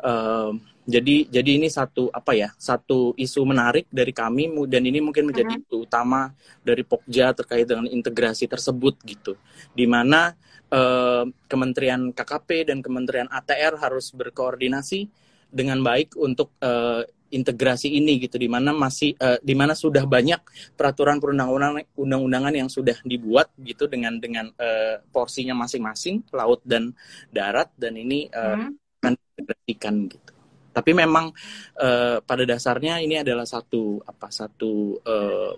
[0.04, 0.52] uh,
[0.88, 5.60] jadi jadi ini satu apa ya satu isu menarik dari kami dan ini mungkin menjadi
[5.60, 5.84] uh -huh.
[5.84, 6.32] utama
[6.64, 9.36] dari Pokja terkait dengan integrasi tersebut gitu
[9.76, 10.32] di mana
[10.68, 15.08] Eh, Kementerian KKP dan Kementerian ATR harus berkoordinasi
[15.48, 20.40] dengan baik untuk uh, integrasi ini gitu di mana masih uh, di mana sudah banyak
[20.76, 26.96] peraturan perundang-undangan undang-undangan yang sudah dibuat gitu dengan dengan uh, porsinya masing-masing laut dan
[27.32, 28.72] darat dan ini uh, hmm.
[29.02, 30.32] akan diintegrasikan gitu.
[30.78, 31.34] Tapi memang
[31.82, 35.54] uh, pada dasarnya ini adalah satu apa satu uh,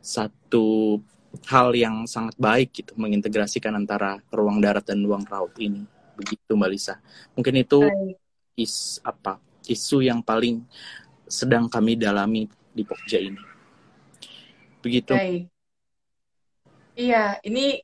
[0.00, 1.00] satu
[1.48, 5.80] hal yang sangat baik gitu mengintegrasikan antara ruang darat dan ruang laut ini
[6.12, 7.00] begitu Mbak Lisa
[7.32, 7.80] mungkin itu
[8.52, 10.64] is apa isu yang paling
[11.28, 13.40] sedang kami dalami di Pokja ini.
[14.82, 15.14] Begitu.
[15.14, 15.44] Baik.
[16.92, 17.80] iya ini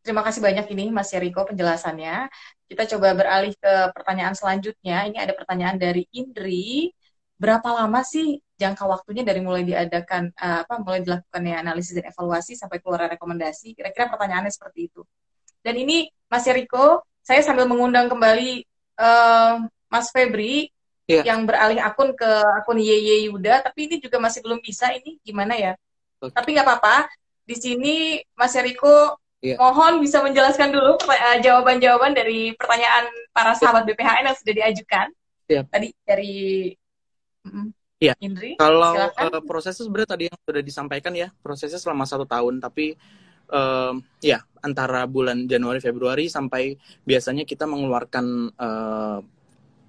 [0.00, 2.32] terima kasih banyak ini Mas Yeriko penjelasannya.
[2.68, 5.04] Kita coba beralih ke pertanyaan selanjutnya.
[5.08, 6.92] Ini ada pertanyaan dari Indri.
[7.38, 12.58] Berapa lama sih jangka waktunya dari mulai diadakan uh, apa mulai dilakukannya analisis dan evaluasi
[12.58, 13.76] sampai keluar rekomendasi?
[13.76, 15.04] Kira-kira pertanyaannya seperti itu.
[15.60, 18.64] Dan ini Mas Eriko saya sambil mengundang kembali
[18.96, 20.72] uh, Mas Febri
[21.08, 21.24] yeah.
[21.24, 22.30] yang beralih akun ke
[22.62, 25.72] akun Yeye Yuda tapi ini juga masih belum bisa ini gimana ya
[26.20, 26.36] okay.
[26.36, 27.08] tapi nggak apa-apa
[27.48, 29.56] di sini Mas Eriko yeah.
[29.56, 35.06] mohon bisa menjelaskan dulu uh, jawaban-jawaban dari pertanyaan para sahabat BPHN yang sudah diajukan
[35.48, 35.64] yeah.
[35.72, 36.36] tadi dari
[37.98, 38.14] Iya.
[38.54, 42.94] Kalau uh, prosesnya sebenarnya tadi yang sudah disampaikan ya, prosesnya selama satu tahun, tapi
[43.50, 49.18] uh, ya antara bulan Januari Februari sampai biasanya kita mengeluarkan uh,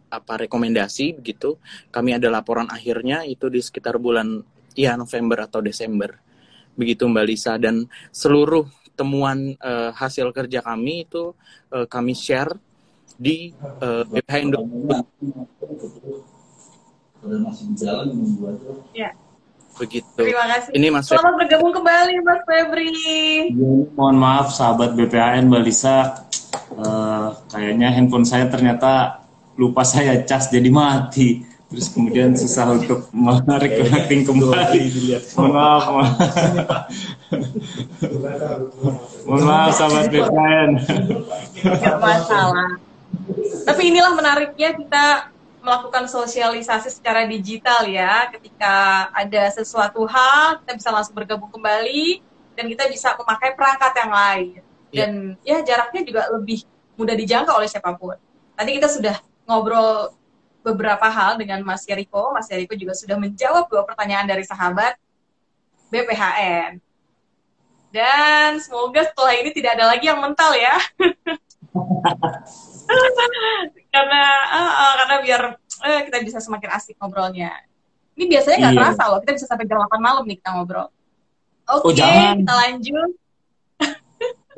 [0.09, 1.55] apa rekomendasi begitu.
[1.93, 4.41] Kami ada laporan akhirnya itu di sekitar bulan
[4.73, 6.17] ya November atau Desember.
[6.75, 8.65] Begitu Mbak Lisa dan seluruh
[8.97, 11.31] temuan uh, hasil kerja kami itu
[11.71, 12.51] uh, kami share
[13.15, 14.51] di uh, BPH
[17.19, 18.69] berjalan menunggu aja.
[18.95, 19.11] Ya.
[19.75, 20.19] Begitu.
[20.19, 20.71] Terima kasih.
[20.75, 22.91] Ini Mas Selamat bergabung kembali Mas Febri.
[23.55, 26.27] Ya, mohon maaf sahabat BPHN Mbak Lisa,
[26.69, 29.25] Eh, kayaknya handphone saya ternyata
[29.59, 31.43] lupa saya cas jadi mati.
[31.69, 34.83] Terus kemudian susah untuk menarik connecting kembali.
[35.37, 35.83] Mohon maaf.
[35.85, 36.17] mohon-
[39.27, 40.09] Mohon maaf sahabat.
[41.61, 42.71] Gak masalah.
[43.69, 45.05] Tapi inilah menariknya kita
[45.61, 48.33] melakukan sosialisasi secara digital ya.
[48.33, 48.73] Ketika
[49.13, 52.25] ada sesuatu hal, kita bisa langsung bergabung kembali
[52.57, 54.57] dan kita bisa memakai perangkat yang lain.
[54.89, 55.11] Dan
[55.45, 56.65] ya jaraknya juga lebih
[56.97, 58.17] mudah dijangkau oleh siapa pun.
[58.57, 59.15] Tadi kita sudah
[59.49, 60.13] ngobrol
[60.61, 62.29] beberapa hal dengan Mas Yeriko.
[62.29, 64.93] Mas Yeriko juga sudah menjawab dua pertanyaan dari sahabat
[65.89, 66.77] BPHN.
[67.89, 70.77] Dan semoga setelah ini tidak ada lagi yang mental ya.
[73.93, 74.21] karena
[74.53, 75.41] ah, ah, karena biar
[75.89, 77.49] eh, kita bisa semakin asik ngobrolnya.
[78.13, 78.79] Ini biasanya nggak Iya.
[78.83, 80.93] terasa loh, kita bisa sampai jam 8 malam nih kita ngobrol.
[81.69, 82.41] Oke, Oh, jangan.
[82.43, 83.09] kita lanjut.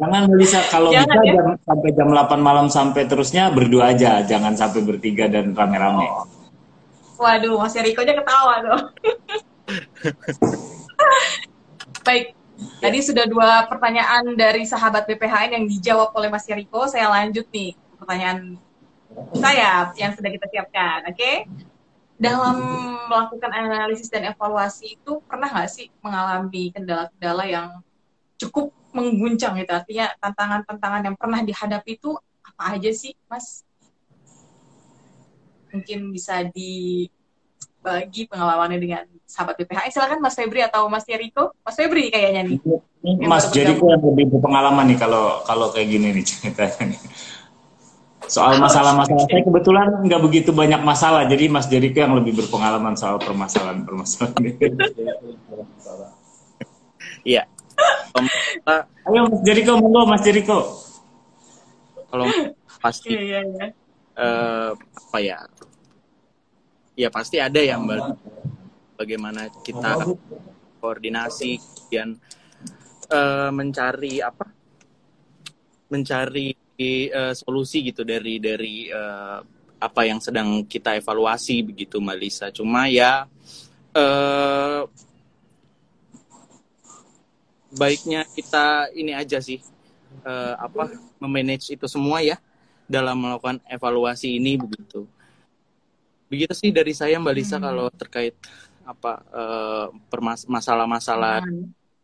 [0.02, 1.34] Jangan Mbak Lisa, kalau Jangan, bisa ya.
[1.38, 6.10] jam, sampai jam 8 malam sampai terusnya berdua aja, jangan sampai bertiga dan rame-rame.
[7.22, 8.82] Waduh, Mas Riko aja ketawa tuh.
[12.10, 12.34] Baik,
[12.82, 16.90] tadi sudah dua pertanyaan dari sahabat BPHN yang dijawab oleh Mas Riko.
[16.90, 18.58] Saya lanjut nih pertanyaan
[19.38, 21.32] saya yang sudah kita siapkan, oke?
[22.18, 22.58] Dalam
[23.06, 27.70] melakukan analisis dan evaluasi itu pernah nggak sih mengalami kendala-kendala yang
[28.42, 29.72] cukup mengguncang gitu?
[29.72, 33.64] Artinya tantangan-tantangan yang pernah dihadapi itu apa aja sih, Mas?
[35.72, 39.96] Mungkin bisa dibagi pengalamannya dengan sahabat BPH.
[39.96, 41.56] Silakan Mas Febri atau Mas Yeriko.
[41.64, 42.58] Mas Febri kayaknya nih.
[43.26, 46.94] Mas Jericho yang lebih berpengalaman nih kalau kalau kayak gini nih ceritanya.
[46.94, 47.00] nih.
[48.32, 53.20] Soal masalah-masalah saya kebetulan nggak begitu banyak masalah, jadi Mas Jericho yang lebih berpengalaman soal
[53.20, 54.52] permasalahan-permasalahan ini.
[57.28, 57.44] Iya.
[59.08, 60.60] Ayo Mas Jericho, monggo Mas Jericho.
[62.12, 62.28] kalau
[62.84, 63.68] pasti Iya, iya, iya.
[64.20, 65.40] eh, apa ya?
[67.00, 68.02] Ya pasti ada ya Mbak.
[69.00, 70.06] Bagaimana kita
[70.84, 72.20] koordinasi kemudian
[73.10, 74.46] eh, mencari apa?
[75.88, 79.40] Mencari eh, solusi gitu dari dari eh,
[79.82, 82.48] apa yang sedang kita evaluasi begitu Mbak Lisa.
[82.54, 83.26] Cuma ya
[83.92, 84.82] eh
[87.72, 89.60] baiknya kita ini aja sih
[90.28, 92.36] eh, apa memanage itu semua ya
[92.86, 95.08] dalam melakukan evaluasi ini begitu.
[96.28, 97.66] Begitu sih dari saya Mbak Lisa Hmm.
[97.72, 98.36] kalau terkait
[98.84, 99.24] apa
[100.12, 101.44] permas- masalah-masalah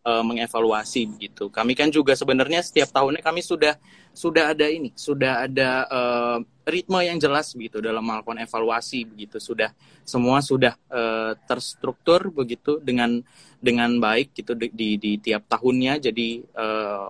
[0.07, 1.51] eh, mengevaluasi begitu.
[1.51, 3.75] Kami kan juga sebenarnya setiap tahunnya kami sudah
[4.17, 9.37] sudah ada ini, sudah ada eh, ritme yang jelas begitu dalam melakukan evaluasi begitu.
[9.37, 9.69] Sudah
[10.01, 13.21] semua sudah eh, terstruktur begitu dengan
[13.61, 16.01] dengan baik gitu di di, di tiap tahunnya.
[16.01, 17.07] Jadi eh,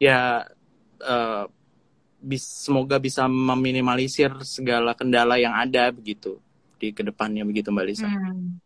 [0.00, 0.48] ya
[1.04, 1.44] eh,
[2.24, 6.40] bis- semoga bisa meminimalisir segala kendala yang ada begitu
[6.80, 8.08] di ke depannya begitu Mbak Lisa.
[8.08, 8.56] Hmm.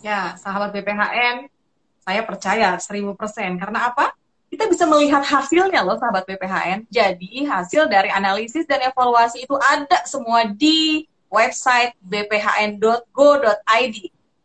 [0.00, 1.52] Ya, sahabat BPHN,
[2.00, 3.60] saya percaya 1000%.
[3.60, 4.16] Karena apa?
[4.50, 6.90] Kita bisa melihat hasilnya loh sahabat BPHN.
[6.90, 13.96] Jadi hasil dari analisis dan evaluasi itu ada semua di website bphn.go.id.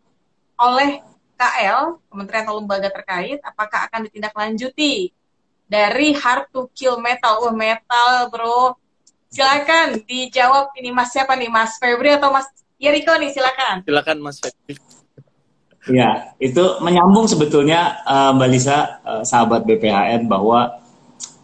[0.62, 1.02] oleh
[1.34, 5.10] KL, Kementerian atau lembaga terkait, apakah akan ditindaklanjuti
[5.66, 8.78] dari hard to kill metal, oh metal bro,
[9.28, 12.48] silakan dijawab ini Mas siapa nih Mas Febri atau Mas
[12.80, 13.84] Yeriko nih silakan.
[13.88, 14.76] Silakan Mas Febri.
[15.86, 20.82] Ya, itu menyambung sebetulnya uh, Mbak Lisa, uh, sahabat BPHN bahwa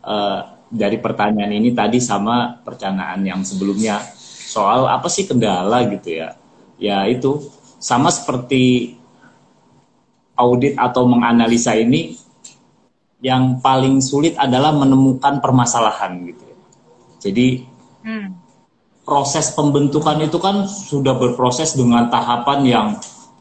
[0.01, 0.39] uh,
[0.71, 4.01] dari pertanyaan ini tadi sama percanaan yang sebelumnya
[4.51, 6.33] soal apa sih kendala gitu ya.
[6.81, 7.37] Ya itu
[7.77, 8.97] sama seperti
[10.33, 12.17] audit atau menganalisa ini
[13.21, 16.41] yang paling sulit adalah menemukan permasalahan gitu.
[16.41, 16.57] Ya.
[17.29, 17.47] Jadi
[18.01, 18.40] hmm.
[19.11, 22.87] Proses pembentukan itu kan sudah berproses dengan tahapan yang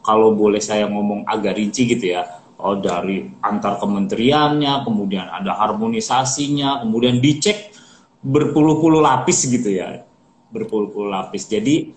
[0.03, 2.27] kalau boleh saya ngomong agak rinci gitu ya,
[2.59, 7.71] oh, dari antar kementeriannya, kemudian ada harmonisasinya, kemudian dicek
[8.19, 10.03] berpuluh-puluh lapis gitu ya,
[10.51, 11.47] berpuluh-puluh lapis.
[11.47, 11.95] Jadi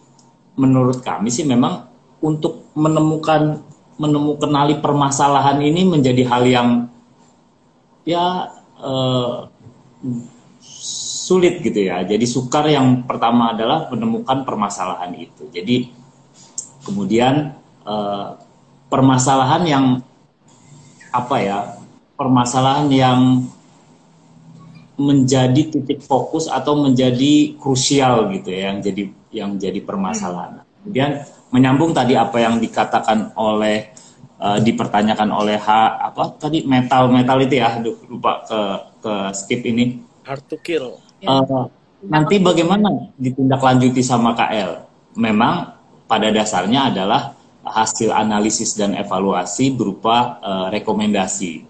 [0.55, 1.91] menurut kami sih memang
[2.23, 3.59] untuk menemukan
[3.99, 6.69] menemukan permasalahan ini menjadi hal yang
[8.07, 9.37] ya eh,
[11.25, 12.05] sulit gitu ya.
[12.05, 15.49] Jadi sukar yang pertama adalah menemukan permasalahan itu.
[15.49, 15.89] Jadi
[16.85, 17.57] kemudian
[17.89, 18.37] uh,
[18.93, 19.85] permasalahan yang
[21.09, 21.59] apa ya
[22.21, 23.21] permasalahan yang
[24.95, 29.03] menjadi titik fokus atau menjadi krusial gitu ya yang jadi
[29.33, 30.63] yang jadi permasalahan.
[30.85, 33.91] Kemudian menyambung tadi apa yang dikatakan oleh
[34.39, 35.69] uh, dipertanyakan oleh H
[36.13, 38.61] apa tadi metal metal itu ya lupa ke
[39.03, 41.04] ke skip ini hard to kill.
[41.25, 41.67] Uh,
[42.05, 44.85] nanti bagaimana ditindaklanjuti sama KL?
[45.17, 47.33] Memang pada dasarnya adalah
[47.65, 51.65] hasil analisis dan evaluasi berupa uh, rekomendasi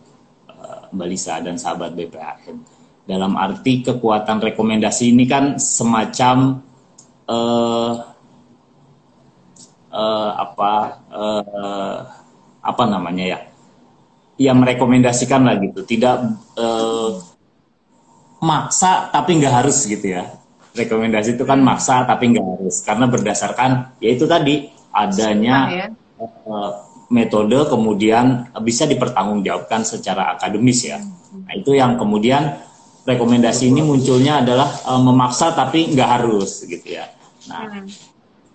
[0.50, 2.56] uh, Mbak Lisa dan sahabat BPHN.
[3.04, 6.64] Dalam arti kekuatan rekomendasi ini kan semacam
[7.28, 7.92] uh,
[9.92, 10.72] uh, apa
[11.12, 11.98] uh,
[12.64, 13.38] apa namanya ya,
[14.40, 16.26] yang merekomendasikan lah gitu, tidak
[16.58, 17.22] uh,
[18.44, 20.28] maksa tapi nggak harus gitu ya.
[20.76, 23.70] Rekomendasi itu kan maksa tapi nggak harus karena berdasarkan
[24.04, 25.86] yaitu tadi adanya ya.
[26.20, 26.70] uh,
[27.08, 31.00] metode kemudian bisa dipertanggungjawabkan secara akademis ya.
[31.34, 32.58] Nah, itu yang kemudian
[33.04, 37.08] rekomendasi ini munculnya adalah uh, memaksa tapi nggak harus gitu ya.
[37.50, 37.86] Nah, hmm.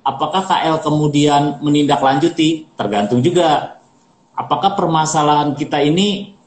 [0.06, 2.74] apakah KL kemudian menindaklanjuti?
[2.74, 3.82] Tergantung juga.
[4.34, 6.39] Apakah permasalahan kita ini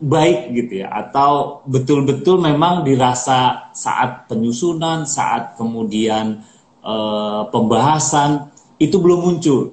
[0.00, 6.42] baik gitu ya atau betul-betul memang dirasa saat penyusunan, saat kemudian
[6.84, 9.72] Eh, pembahasan itu belum muncul.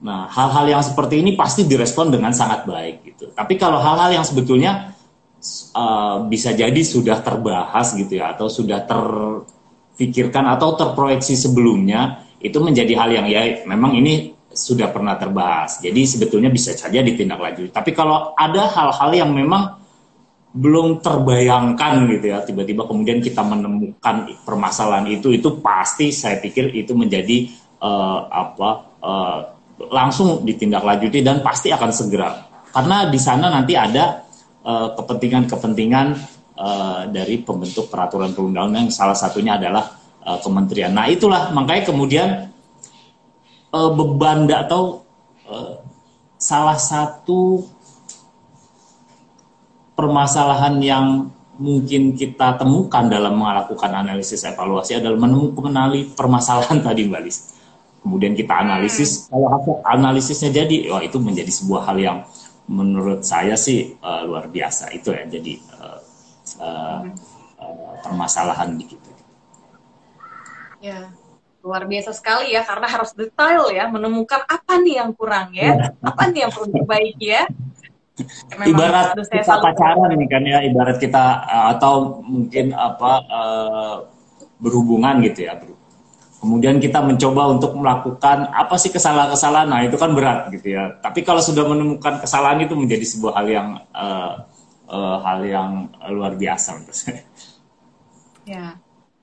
[0.00, 3.28] Nah, hal-hal yang seperti ini pasti direspon dengan sangat baik gitu.
[3.36, 4.96] Tapi kalau hal-hal yang sebetulnya
[5.76, 12.92] uh, bisa jadi sudah terbahas gitu ya atau sudah terfikirkan atau terproyeksi sebelumnya itu menjadi
[12.96, 15.82] hal yang ya memang ini sudah pernah terbahas.
[15.82, 17.74] Jadi sebetulnya bisa saja ditindaklanjuti.
[17.74, 19.82] Tapi kalau ada hal-hal yang memang
[20.54, 26.94] belum terbayangkan gitu ya tiba-tiba kemudian kita menemukan permasalahan itu itu pasti saya pikir itu
[26.94, 27.50] menjadi
[27.82, 28.70] uh, apa
[29.02, 29.38] uh,
[29.90, 34.22] langsung ditindaklanjuti dan pasti akan segera karena di sana nanti ada
[34.64, 36.06] kepentingan-kepentingan
[36.56, 39.92] uh, dari pembentuk peraturan perundang-undangan salah satunya adalah
[40.24, 40.94] uh, kementerian.
[40.94, 42.28] Nah itulah makanya kemudian
[43.74, 45.02] uh, beban atau
[45.50, 45.82] uh,
[46.38, 47.66] salah satu
[49.98, 51.06] permasalahan yang
[51.58, 57.38] mungkin kita temukan dalam melakukan analisis evaluasi adalah menemukan mengenali permasalahan tadi Mbak Lis.
[58.04, 59.26] Kemudian kita analisis, hmm.
[59.32, 62.18] kalau hasil analisisnya jadi, wah itu menjadi sebuah hal yang
[62.68, 65.98] menurut saya sih uh, luar biasa itu ya jadi uh,
[66.60, 67.00] uh,
[67.60, 69.08] uh, permasalahan di kita.
[70.84, 71.08] Ya,
[71.64, 75.88] luar biasa sekali ya karena harus detail ya menemukan apa nih yang kurang ya, ya.
[76.04, 77.44] apa nih yang perlu diperbaiki ya.
[78.62, 83.96] ibarat kita pacaran ini kan ya ibarat kita uh, atau mungkin apa uh,
[84.62, 85.58] berhubungan gitu ya
[86.38, 89.64] kemudian kita mencoba untuk melakukan apa sih kesalahan-kesalahan.
[89.64, 90.92] Nah itu kan berat gitu ya.
[91.00, 94.44] Tapi kalau sudah menemukan kesalahan itu menjadi sebuah hal yang uh,
[94.92, 97.24] uh, hal yang luar biasa menurut saya.
[98.44, 98.76] Ya.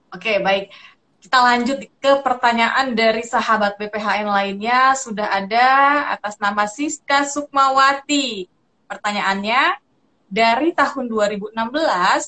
[0.09, 0.73] Oke okay, baik
[1.21, 5.69] kita lanjut ke pertanyaan dari sahabat BPHN lainnya sudah ada
[6.17, 8.49] atas nama Siska Sukmawati
[8.91, 9.79] Pertanyaannya,
[10.27, 11.55] dari tahun 2016,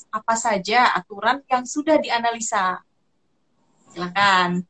[0.07, 2.79] apa saja aturan yang sudah dianalisa?
[3.91, 4.63] Silakan,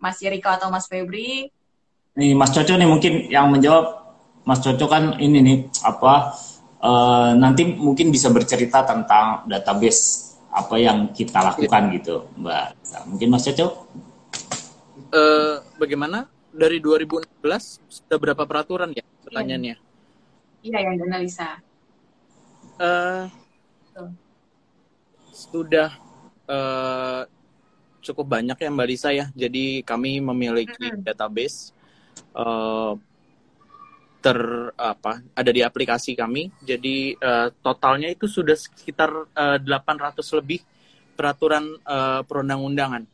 [0.00, 1.52] Mas Yeriko atau Mas Febri.
[2.16, 4.08] Nih, Mas Coco nih mungkin yang menjawab.
[4.48, 6.32] Mas Coco kan ini nih, apa,
[6.80, 10.23] uh, nanti mungkin bisa bercerita tentang database
[10.54, 12.78] apa yang kita lakukan gitu, Mbak.
[13.10, 13.90] Mungkin Mas Coco?
[15.10, 17.26] Uh, bagaimana dari 2016
[17.90, 19.76] sudah berapa peraturan ya pertanyaannya?
[20.62, 21.58] Iya yang dianalisa.
[22.78, 23.26] Uh,
[25.34, 25.90] sudah
[26.46, 27.26] uh,
[27.98, 29.26] cukup banyak ya Mbak Lisa ya.
[29.34, 31.02] Jadi kami memiliki -hmm.
[31.02, 31.74] database
[32.38, 32.94] uh,
[34.24, 34.40] ter
[34.80, 36.48] apa ada di aplikasi kami.
[36.64, 40.64] Jadi uh, totalnya itu sudah sekitar uh, 800 lebih
[41.12, 43.04] peraturan uh, perundang-undangan.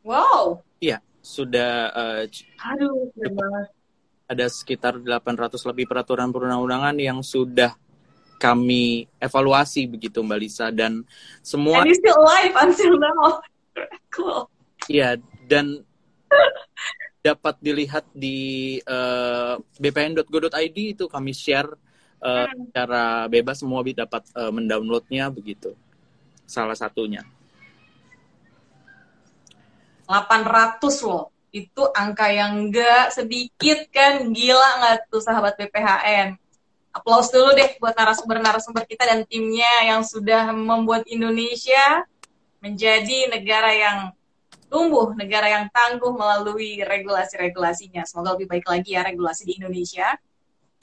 [0.00, 0.64] Wow.
[0.80, 2.24] Iya, sudah uh,
[2.72, 3.12] Aduh,
[4.24, 7.76] ada sekitar 800 lebih peraturan perundang-undangan yang sudah
[8.40, 11.06] kami evaluasi begitu Mbak Lisa dan
[11.44, 13.38] semua And still alive until now.
[14.16, 14.48] cool.
[14.88, 15.84] Iya, dan
[17.22, 21.70] dapat dilihat di uh, eh, bpn.go.id itu kami share
[22.18, 22.68] uh, hmm.
[22.68, 25.78] secara bebas semua dapat uh, mendownloadnya begitu.
[26.44, 27.22] Salah satunya.
[30.10, 31.30] 800 loh.
[31.54, 34.26] Itu angka yang enggak sedikit kan.
[34.34, 36.34] Gila nggak tuh sahabat BPHN.
[36.92, 42.04] Aplaus dulu deh buat narasumber-narasumber kita dan timnya yang sudah membuat Indonesia
[42.60, 43.98] menjadi negara yang
[44.72, 48.08] tumbuh, negara yang tangguh melalui regulasi-regulasinya.
[48.08, 50.16] Semoga lebih baik lagi ya regulasi di Indonesia.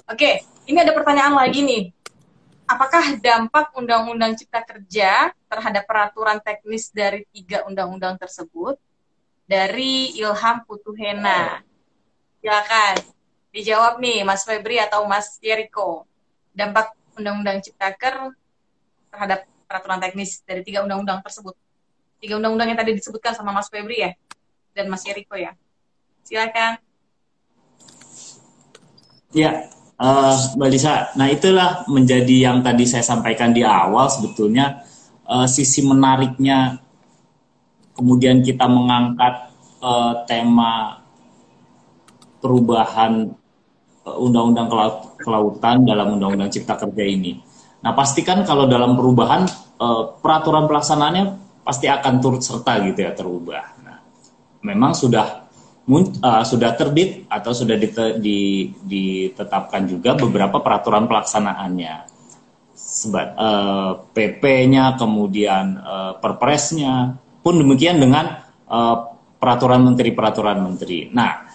[0.05, 1.83] Oke, ini ada pertanyaan lagi nih.
[2.69, 8.77] Apakah dampak Undang-Undang Cipta Kerja terhadap peraturan teknis dari tiga undang-undang tersebut
[9.49, 11.65] dari Ilham Putuhena.
[12.37, 13.01] Silakan
[13.49, 16.05] dijawab nih Mas Febri atau Mas Yeriko.
[16.53, 18.37] Dampak Undang-Undang Ciptaker
[19.09, 21.57] terhadap peraturan teknis dari tiga undang-undang tersebut.
[22.20, 24.11] Tiga undang-undang yang tadi disebutkan sama Mas Febri ya
[24.76, 25.55] dan Mas Yeriko ya.
[26.28, 26.84] Silakan.
[29.32, 31.15] Ya, uh, Mbak Lisa.
[31.15, 34.84] Nah itulah menjadi yang tadi saya sampaikan di awal sebetulnya
[35.24, 36.84] uh, sisi menariknya
[37.95, 40.99] kemudian kita mengangkat uh, tema
[42.43, 43.32] perubahan
[44.09, 44.67] undang-undang
[45.22, 47.39] kelautan dalam undang-undang cipta kerja ini.
[47.80, 49.45] Nah, pastikan kalau dalam perubahan
[50.20, 53.66] peraturan pelaksanaannya pasti akan turut serta gitu ya terubah.
[53.84, 53.99] Nah,
[54.66, 55.49] memang sudah
[55.89, 57.76] uh, sudah terbit atau sudah
[58.86, 61.95] ditetapkan juga beberapa peraturan pelaksanaannya.
[62.80, 68.97] Sebab uh, PP-nya, kemudian uh, perpresnya, pun demikian dengan uh,
[69.38, 71.10] peraturan menteri peraturan menteri.
[71.12, 71.47] Nah,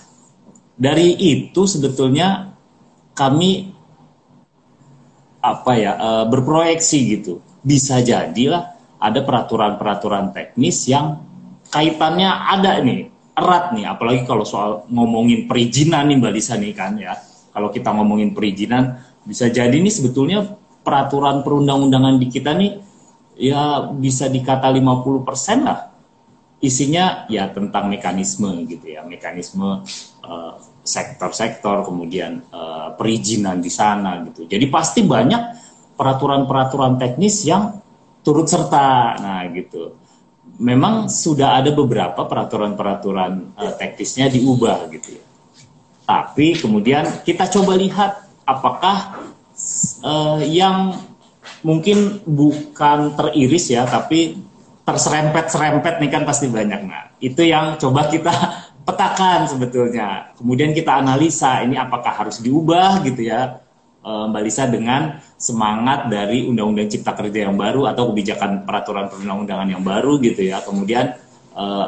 [0.74, 2.54] dari itu sebetulnya
[3.14, 3.72] kami
[5.44, 7.40] apa ya uh, berproyeksi gitu.
[7.64, 8.73] Bisa jadilah
[9.04, 11.20] ada peraturan-peraturan teknis yang
[11.68, 13.84] kaitannya ada nih erat nih.
[13.84, 17.12] Apalagi kalau soal ngomongin perizinan nih Mbak Lisa nih kan ya.
[17.52, 22.72] Kalau kita ngomongin perizinan bisa jadi nih sebetulnya peraturan perundang-undangan di kita nih
[23.36, 25.92] ya bisa dikata 50% lah.
[26.64, 29.04] Isinya ya tentang mekanisme gitu ya.
[29.04, 29.84] Mekanisme
[30.24, 34.48] uh, sektor-sektor kemudian uh, perizinan di sana gitu.
[34.48, 35.42] Jadi pasti banyak
[35.94, 37.83] peraturan-peraturan teknis yang
[38.24, 39.94] turut serta nah gitu
[40.58, 45.24] memang sudah ada beberapa peraturan-peraturan uh, teknisnya diubah gitu ya
[46.04, 49.24] tapi kemudian kita coba lihat apakah
[50.04, 51.00] uh, yang
[51.64, 54.36] mungkin bukan teriris ya, tapi
[54.84, 56.80] terserempet-serempet nih kan pasti banyak.
[56.84, 58.32] Nah, itu yang coba kita
[58.86, 60.36] petakan sebetulnya.
[60.36, 63.63] Kemudian kita analisa ini apakah harus diubah gitu ya,
[64.04, 69.80] Mbak Lisa dengan semangat dari Undang-Undang Cipta Kerja yang baru atau kebijakan peraturan perundang-undangan yang
[69.80, 70.60] baru gitu ya.
[70.60, 71.16] Kemudian
[71.56, 71.86] eh,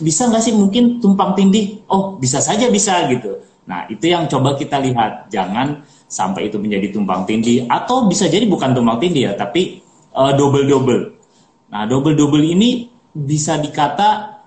[0.00, 1.84] bisa nggak sih mungkin tumpang tindih?
[1.92, 3.44] Oh bisa saja bisa gitu.
[3.68, 5.28] Nah itu yang coba kita lihat.
[5.28, 9.84] Jangan sampai itu menjadi tumpang tindih atau bisa jadi bukan tumpang tindih ya tapi
[10.16, 11.20] uh, double double
[11.68, 14.40] nah double double ini bisa dikata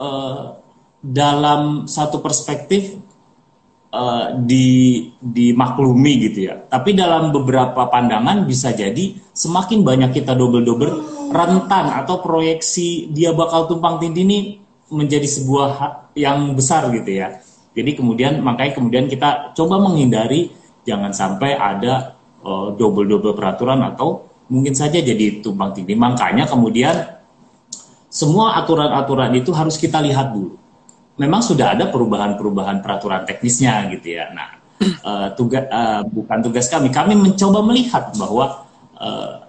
[0.00, 0.56] uh,
[1.04, 2.96] dalam satu perspektif
[3.96, 10.60] uh, di dimaklumi gitu ya tapi dalam beberapa pandangan bisa jadi semakin banyak kita double
[10.60, 10.92] double
[11.32, 14.38] rentan atau proyeksi dia bakal tumpang tindih ini
[14.92, 15.70] menjadi sebuah
[16.12, 17.40] yang besar gitu ya
[17.72, 20.52] jadi kemudian makanya kemudian kita coba menghindari
[20.86, 22.16] jangan sampai ada
[22.46, 25.98] uh, double-double peraturan atau mungkin saja jadi tumpang tindih.
[25.98, 26.94] Makanya kemudian
[28.08, 30.56] semua aturan-aturan itu harus kita lihat dulu.
[31.16, 34.28] Memang sudah ada perubahan-perubahan peraturan teknisnya gitu ya.
[34.36, 34.48] Nah,
[35.00, 36.92] uh, tugas uh, bukan tugas kami.
[36.92, 38.68] Kami mencoba melihat bahwa
[39.00, 39.46] uh,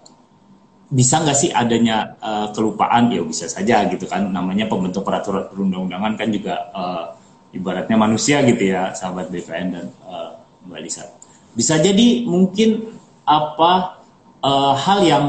[0.88, 6.16] bisa nggak sih adanya uh, kelupaan ya bisa saja gitu kan namanya pembentuk peraturan perundang-undangan
[6.16, 7.06] kan juga uh,
[7.52, 11.04] ibaratnya manusia gitu ya sahabat BPN dan uh, Mbak Lisa
[11.52, 12.96] bisa jadi mungkin
[13.28, 14.00] apa
[14.40, 15.26] uh, hal yang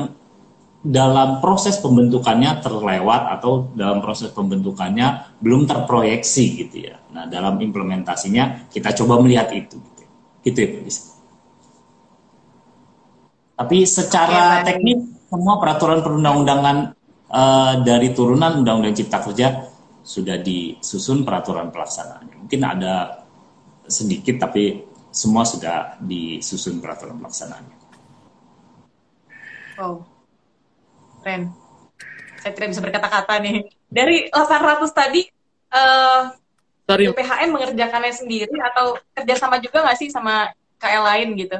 [0.79, 7.03] dalam proses pembentukannya terlewat atau dalam proses pembentukannya belum terproyeksi gitu ya.
[7.11, 10.03] Nah, dalam implementasinya kita coba melihat itu gitu.
[10.47, 10.83] Gitu ya, Pak
[13.59, 16.77] Tapi secara Oke, teknis semua peraturan perundang-undangan
[17.27, 19.67] uh, dari turunan Undang-Undang Cipta Kerja
[20.07, 22.47] sudah disusun peraturan pelaksanaannya.
[22.47, 23.27] Mungkin ada
[23.91, 27.77] sedikit tapi semua sudah disusun peraturan pelaksanaannya.
[29.79, 30.18] Oh,
[31.23, 31.43] keren.
[32.39, 33.67] Saya tidak bisa berkata-kata nih.
[33.91, 35.27] Dari 800 tadi,
[35.75, 36.31] uh,
[36.89, 37.05] Sorry.
[37.13, 40.49] PHN mengerjakannya sendiri atau kerjasama juga nggak sih sama
[40.81, 41.59] KL lain gitu?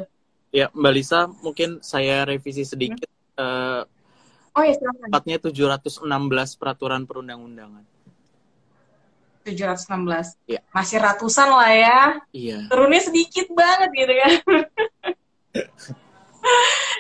[0.49, 3.11] Ya, Mbak Lisa, mungkin saya revisi sedikit.
[3.37, 3.85] Hmm.
[4.57, 5.07] Uh, oh ya, silakan.
[5.13, 7.85] Tepatnya 716 peraturan perundang-undangan.
[9.45, 10.41] 716.
[10.49, 10.61] Ya.
[10.73, 12.01] Masih ratusan lah ya.
[12.33, 12.59] Iya.
[12.73, 14.33] Turunnya sedikit banget gitu kan.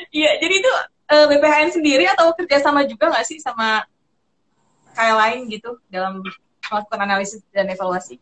[0.09, 0.73] Iya, jadi itu
[1.09, 3.85] uh, eh, BPHN sendiri atau kerjasama juga nggak sih sama
[4.93, 6.21] kayak lain gitu dalam
[6.69, 8.21] melakukan analisis dan evaluasi?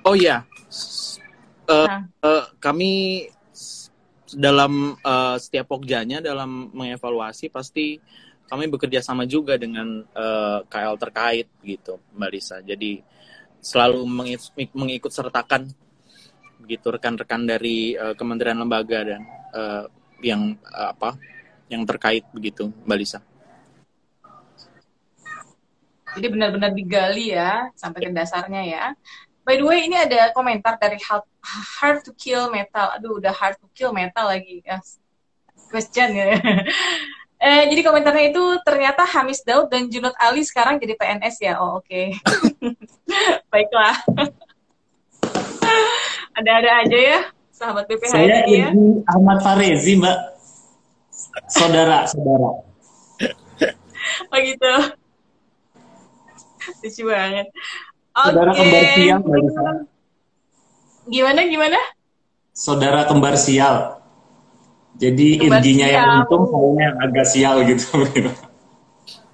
[0.00, 0.48] Oh iya,
[1.68, 2.02] uh, nah.
[2.24, 3.24] uh, kami
[4.32, 8.00] dalam uh, setiap pokjanya dalam mengevaluasi pasti
[8.50, 12.58] kami bekerja sama juga dengan uh, KL terkait gitu, Mbak Lisa.
[12.64, 12.98] Jadi
[13.60, 14.02] selalu
[14.72, 15.68] mengikut sertakan
[16.64, 19.84] gitu rekan-rekan dari uh, kementerian lembaga dan uh,
[20.20, 21.16] yang apa
[21.70, 23.20] yang terkait begitu, Mbak Lisa.
[26.10, 28.84] Jadi benar-benar digali ya sampai ke dasarnya ya.
[29.46, 31.24] By the way, ini ada komentar dari Hard,
[31.78, 32.98] hard to Kill Metal.
[32.98, 34.62] Aduh, udah Hard to Kill Metal lagi.
[35.70, 36.36] Question ya.
[37.40, 41.56] Eh, jadi komentarnya itu ternyata Hamis Daud dan Junot Ali sekarang jadi PNS ya.
[41.56, 41.88] Oh oke.
[41.88, 42.12] Okay.
[43.48, 43.96] Baiklah.
[46.36, 47.20] Ada-ada aja ya
[47.60, 48.68] sahabat BPH Saya ini ya.
[49.12, 50.18] Ahmad Farezi Mbak.
[51.52, 52.64] Saudara, saudara.
[54.32, 54.74] oh gitu.
[56.80, 57.46] Lucu banget.
[58.16, 58.64] Saudara okay.
[58.64, 59.20] kembar sial
[61.10, 61.78] Gimana gimana?
[62.56, 63.76] Saudara kembar sial.
[64.96, 67.88] Jadi irginya yang untung, saya yang agak sial gitu.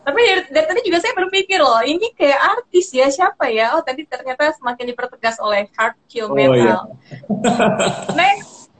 [0.06, 3.74] Tapi dari, dari tadi juga saya berpikir loh, ini kayak artis ya siapa ya?
[3.74, 6.86] Oh tadi ternyata semakin dipertegas oleh Hard Kill Metal.
[6.86, 6.94] Oh,
[7.42, 8.14] iya.
[8.18, 8.70] Next,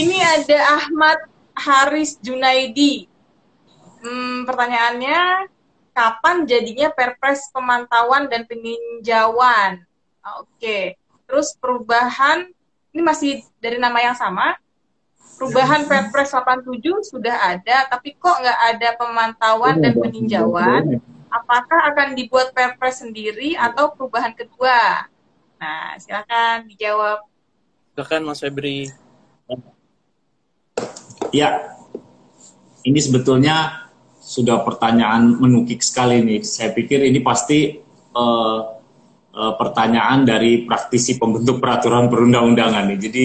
[0.00, 1.20] ini ada Ahmad
[1.52, 3.12] Haris Junaidi.
[4.00, 5.52] Hmm, pertanyaannya,
[5.92, 9.84] kapan jadinya Perpres pemantauan dan peninjauan?
[10.40, 10.84] Oke, okay.
[11.28, 12.48] terus perubahan
[12.96, 14.56] ini masih dari nama yang sama,
[15.38, 16.80] perubahan Perpres 87
[17.10, 20.98] sudah ada, tapi kok nggak ada pemantauan dan peninjauan?
[21.30, 25.06] Apakah akan dibuat Perpres sendiri atau perubahan kedua?
[25.58, 27.26] Nah, silakan dijawab.
[27.94, 28.90] Silakan Mas Febri.
[31.30, 31.74] Ya,
[32.86, 36.42] ini sebetulnya sudah pertanyaan menukik sekali nih.
[36.42, 37.82] Saya pikir ini pasti
[38.14, 38.73] uh,
[39.34, 42.98] uh, pertanyaan dari praktisi pembentuk peraturan perundang-undangan nih.
[42.98, 43.24] Jadi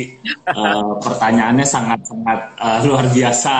[0.50, 3.56] uh, pertanyaannya sangat-sangat uh, luar biasa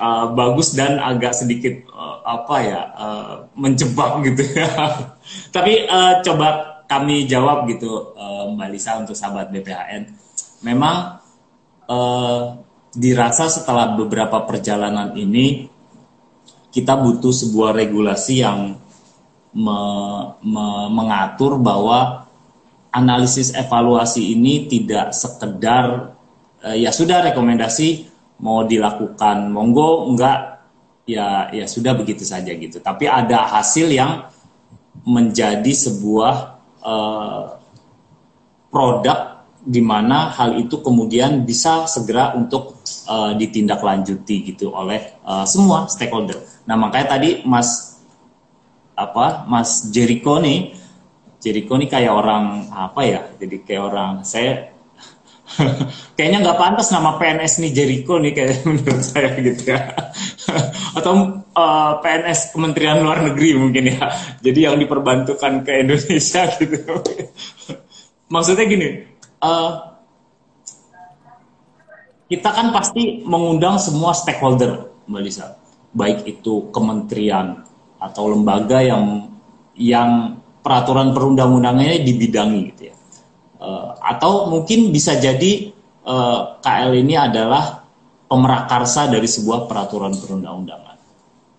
[0.00, 4.68] uh, bagus dan agak sedikit uh, apa ya uh, menjebak gitu ya.
[5.54, 6.48] Tapi uh, coba
[6.88, 10.12] kami jawab gitu uh, Mbak Lisa untuk sahabat BPHN.
[10.64, 11.20] Memang
[11.88, 12.40] uh,
[12.92, 15.68] dirasa setelah beberapa perjalanan ini
[16.72, 18.80] kita butuh sebuah regulasi yang
[19.52, 19.78] me,
[20.40, 22.28] me, mengatur bahwa
[22.92, 26.16] analisis evaluasi ini tidak sekedar
[26.64, 28.08] uh, ya sudah rekomendasi
[28.42, 30.66] mau dilakukan monggo enggak
[31.08, 34.28] ya ya sudah begitu saja gitu tapi ada hasil yang
[35.02, 36.34] menjadi sebuah
[36.84, 37.58] uh,
[38.70, 39.32] produk
[39.62, 46.34] di mana hal itu kemudian bisa segera untuk uh, ditindaklanjuti gitu oleh uh, semua stakeholder.
[46.66, 47.91] Nah makanya tadi Mas
[48.92, 50.76] apa Mas Jericho nih
[51.42, 54.72] Jericho nih kayak orang apa ya jadi kayak orang saya
[56.16, 59.80] kayaknya nggak pantas nama PNS nih Jericho nih kayak menurut saya gitu ya.
[60.96, 66.78] Atau uh, eh, PNS Kementerian Luar Negeri mungkin ya jadi yang diperbantukan ke Indonesia gitu.
[68.32, 68.88] Maksudnya gini
[69.44, 69.70] uh,
[72.32, 75.46] kita kan pasti mengundang semua stakeholder Mbak Lisa.
[75.92, 77.60] Baik itu kementerian
[78.02, 79.30] atau lembaga yang
[79.78, 82.96] yang peraturan perundang-undangannya dibidangi gitu ya.
[83.62, 85.70] Uh, atau mungkin bisa jadi
[86.02, 87.86] uh, eh, KL ini adalah
[88.26, 90.96] pemerakarsa dari sebuah peraturan perundang-undangan.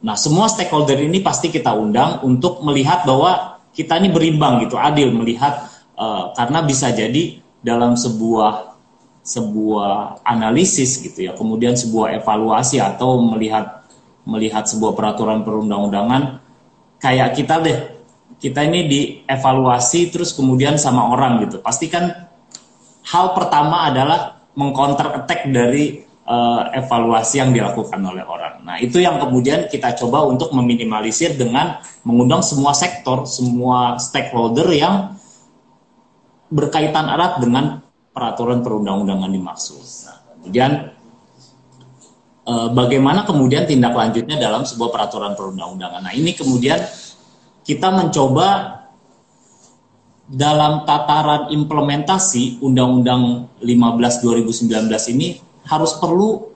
[0.03, 5.15] Nah, semua stakeholder ini pasti kita undang untuk melihat bahwa kita ini berimbang gitu, adil
[5.15, 8.75] melihat uh, karena bisa jadi dalam sebuah
[9.23, 13.82] sebuah analisis gitu ya, kemudian sebuah evaluasi atau melihat
[14.23, 16.39] melihat sebuah peraturan perundang-undangan
[16.99, 17.79] kayak kita deh
[18.39, 22.31] kita ini dievaluasi terus kemudian sama orang gitu pasti kan
[23.03, 28.63] hal pertama adalah mengcounter attack dari uh, evaluasi yang dilakukan oleh orang.
[28.63, 35.17] Nah, itu yang kemudian kita coba untuk meminimalisir dengan mengundang semua sektor, semua stakeholder yang
[36.53, 37.81] berkaitan erat dengan
[38.13, 39.81] peraturan perundang-undangan dimaksud.
[39.81, 40.71] Nah, kemudian
[42.47, 46.03] bagaimana kemudian tindak lanjutnya dalam sebuah peraturan perundang-undangan.
[46.03, 46.79] Nah, ini kemudian
[47.63, 48.79] kita mencoba
[50.27, 56.51] dalam tataran implementasi Undang-Undang 15 2019 ini harus perlu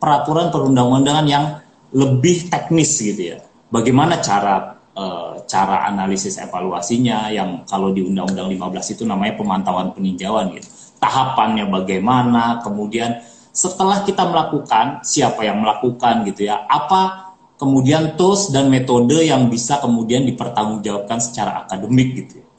[0.00, 1.44] peraturan perundang-undangan yang
[1.92, 3.38] lebih teknis gitu ya.
[3.68, 5.04] Bagaimana cara e,
[5.44, 10.68] cara analisis evaluasinya yang kalau di Undang-Undang 15 itu namanya pemantauan peninjauan gitu.
[11.00, 13.20] Tahapannya bagaimana, kemudian
[13.50, 16.64] setelah kita melakukan siapa yang melakukan gitu ya.
[16.66, 22.50] Apa kemudian tools dan metode yang bisa kemudian dipertanggungjawabkan secara akademik gitu ya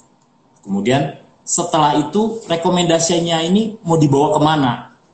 [0.61, 4.71] Kemudian setelah itu rekomendasinya ini mau dibawa ke mana?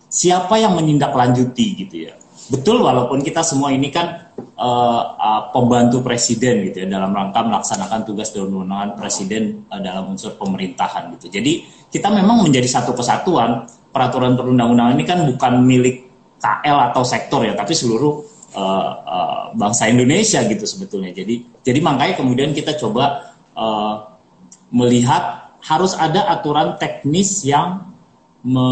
[0.08, 2.14] Siapa yang menindaklanjuti gitu ya?
[2.48, 8.08] Betul walaupun kita semua ini kan uh, uh, pembantu presiden gitu ya dalam rangka melaksanakan
[8.08, 11.28] tugas dan kewenangan presiden uh, dalam unsur pemerintahan gitu.
[11.28, 13.68] Jadi kita memang menjadi satu kesatuan.
[13.98, 16.06] Peraturan perundang-undangan ini kan bukan milik
[16.38, 18.22] KL atau sektor ya, tapi seluruh
[18.54, 21.10] uh, uh, bangsa Indonesia gitu sebetulnya.
[21.18, 24.14] Jadi jadi makanya kemudian kita coba uh,
[24.70, 27.90] melihat harus ada aturan teknis yang
[28.46, 28.70] me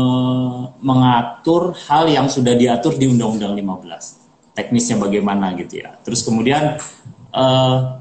[0.79, 4.55] mengatur hal yang sudah diatur di Undang-Undang 15.
[4.55, 5.97] Teknisnya bagaimana gitu ya.
[6.05, 6.79] Terus kemudian
[7.33, 7.99] uh,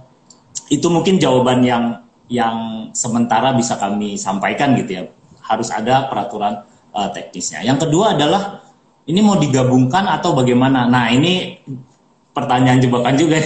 [0.71, 1.85] itu mungkin jawaban yang
[2.31, 5.03] yang sementara bisa kami sampaikan gitu ya.
[5.41, 6.63] Harus ada peraturan
[6.95, 7.67] uh, teknisnya.
[7.67, 8.63] Yang kedua adalah
[9.05, 10.89] ini mau digabungkan atau bagaimana?
[10.89, 11.61] Nah, ini
[12.33, 13.37] pertanyaan jebakan juga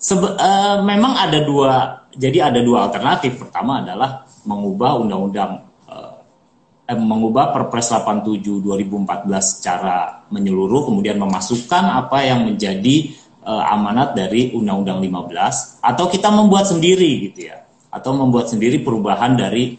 [0.00, 3.36] uh, memang ada dua jadi ada dua alternatif.
[3.36, 12.24] Pertama adalah mengubah undang-undang eh, eh mengubah Perpres 87 2014 secara menyeluruh kemudian memasukkan apa
[12.24, 13.12] yang menjadi
[13.44, 17.62] eh, amanat dari Undang-Undang 15 atau kita membuat sendiri gitu ya.
[17.92, 19.76] Atau membuat sendiri perubahan dari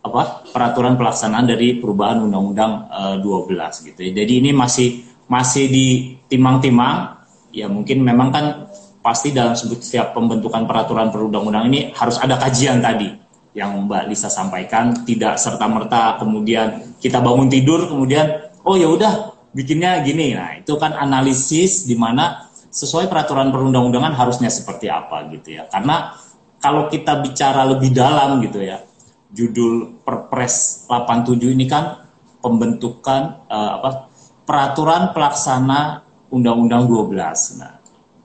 [0.00, 4.00] apa peraturan pelaksanaan dari perubahan Undang-Undang eh, 12 gitu.
[4.00, 4.12] Ya.
[4.24, 7.20] Jadi ini masih masih ditimang-timang.
[7.52, 8.44] Ya mungkin memang kan
[9.04, 13.10] pasti dalam setiap pembentukan peraturan perundang-undang ini harus ada kajian tadi
[13.52, 15.04] yang Mbak Lisa sampaikan.
[15.04, 20.32] Tidak serta merta kemudian kita bangun tidur kemudian oh ya udah bikinnya gini.
[20.32, 25.68] Nah itu kan analisis di mana sesuai peraturan perundang-undangan harusnya seperti apa gitu ya.
[25.68, 26.16] Karena
[26.62, 28.89] kalau kita bicara lebih dalam gitu ya
[29.30, 32.06] judul Perpres 87 ini kan
[32.40, 33.90] pembentukan uh, apa
[34.42, 37.80] peraturan pelaksana Undang-Undang 12 nah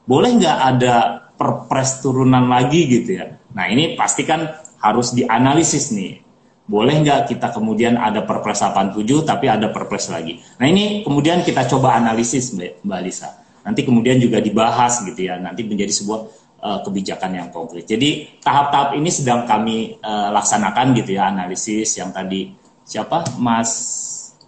[0.06, 3.36] boleh nggak ada perpres turunan lagi gitu ya.
[3.58, 4.45] Nah ini pasti kan
[4.80, 6.22] harus dianalisis nih.
[6.66, 10.41] Boleh nggak kita kemudian ada perpres 87 tapi ada perpres lagi.
[10.58, 13.30] Nah ini kemudian kita coba analisis Mbak Lisa.
[13.66, 15.41] Nanti kemudian juga dibahas gitu ya.
[15.41, 17.86] Nanti menjadi sebuah uh, kebijakan yang konkret.
[17.86, 23.70] Jadi tahap-tahap ini sedang kami uh, laksanakan gitu ya analisis yang tadi siapa Mas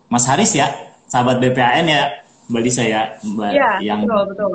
[0.09, 0.73] Mas Haris ya
[1.05, 4.51] sahabat BPAN ya Mbak Lisa ya Mbak ya, yang betul, betul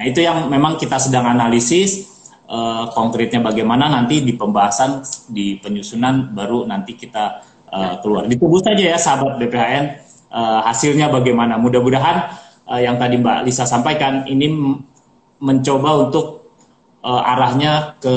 [0.00, 2.08] Nah, itu yang memang kita sedang analisis
[2.48, 8.24] uh, konkretnya bagaimana nanti di pembahasan di penyusunan baru nanti kita uh, keluar.
[8.24, 9.84] Ditunggu saja ya sahabat BPHN
[10.32, 11.60] uh, eh, hasilnya bagaimana.
[11.60, 12.32] Mudah-mudahan
[12.64, 14.48] uh, yang tadi Mbak Lisa sampaikan ini
[15.36, 16.39] mencoba untuk
[17.04, 18.16] uh, arahnya ke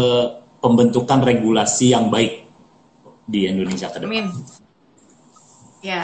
[0.64, 2.48] pembentukan regulasi yang baik
[3.28, 4.12] di Indonesia ke depan.
[4.12, 4.28] Amin.
[5.84, 6.04] Ya.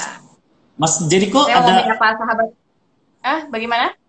[0.79, 2.47] Mas jadi kok ada apa sahabat?
[3.19, 3.99] Ah, bagaimana?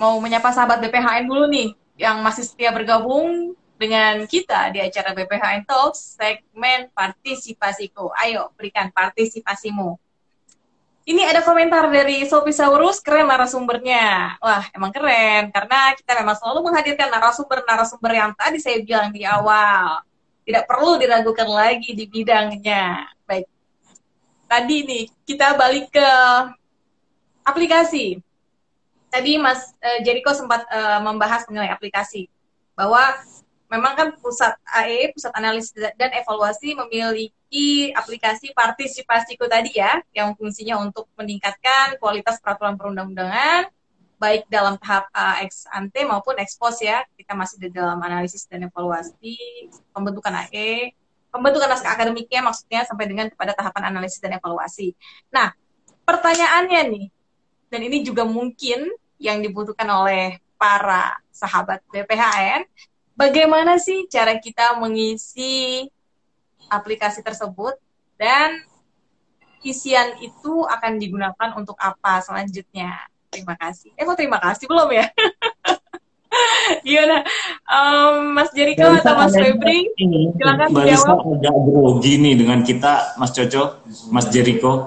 [0.00, 5.68] mau menyapa sahabat BPHN dulu nih yang masih setia bergabung dengan kita di acara BPHN
[5.68, 8.08] Talks segmen partisipasiku.
[8.16, 10.00] Ayo berikan partisipasimu.
[11.08, 14.36] Ini ada komentar dari Sophie Saurus, keren narasumbernya.
[14.38, 20.04] Wah, emang keren, karena kita memang selalu menghadirkan narasumber-narasumber yang tadi saya bilang di awal.
[20.44, 23.10] Tidak perlu diragukan lagi di bidangnya.
[23.24, 23.48] Baik,
[24.46, 26.08] tadi nih kita balik ke
[27.48, 28.20] aplikasi
[29.10, 32.30] tadi Mas uh, Jericho sempat uh, membahas mengenai aplikasi
[32.78, 33.02] bahwa
[33.66, 37.34] memang kan pusat AE, pusat analisis dan evaluasi memiliki
[37.90, 43.66] aplikasi partisipasiku tadi ya, yang fungsinya untuk meningkatkan kualitas peraturan perundang-undangan,
[44.22, 47.02] baik dalam tahap uh, ex ante maupun ex post ya.
[47.18, 50.94] Kita masih di dalam analisis dan evaluasi pembentukan AE,
[51.34, 54.94] pembentukan naskah akademiknya maksudnya sampai dengan kepada tahapan analisis dan evaluasi.
[55.34, 55.50] Nah,
[56.06, 57.06] pertanyaannya nih,
[57.66, 62.68] dan ini juga mungkin yang dibutuhkan oleh para sahabat BPHN.
[63.16, 65.88] Bagaimana sih cara kita mengisi
[66.70, 67.74] aplikasi tersebut
[68.14, 68.62] dan
[69.60, 72.96] isian itu akan digunakan untuk apa selanjutnya?
[73.30, 73.92] Terima kasih.
[73.94, 75.06] Eh, mau terima kasih belum ya?
[76.86, 77.26] Gimana,
[77.66, 79.90] um, Mas Jericho atau Mas Febri?
[80.38, 83.82] Silakan Lisa agak grogi nih dengan kita, Mas Coco,
[84.14, 84.86] Mas Jericho.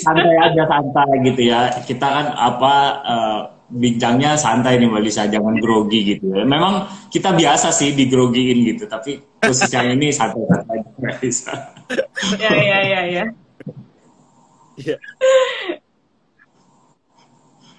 [0.00, 1.68] santai aja santai gitu ya.
[1.84, 3.40] Kita kan apa uh,
[3.70, 6.42] bincangnya santai nih Mbak Lisa, jangan grogi gitu ya.
[6.42, 11.54] Memang kita biasa sih digrogiin gitu, tapi khusus yang ini santai-santai Mbak Lisa.
[12.42, 13.24] ya ya ya ya.
[14.80, 14.96] Iya.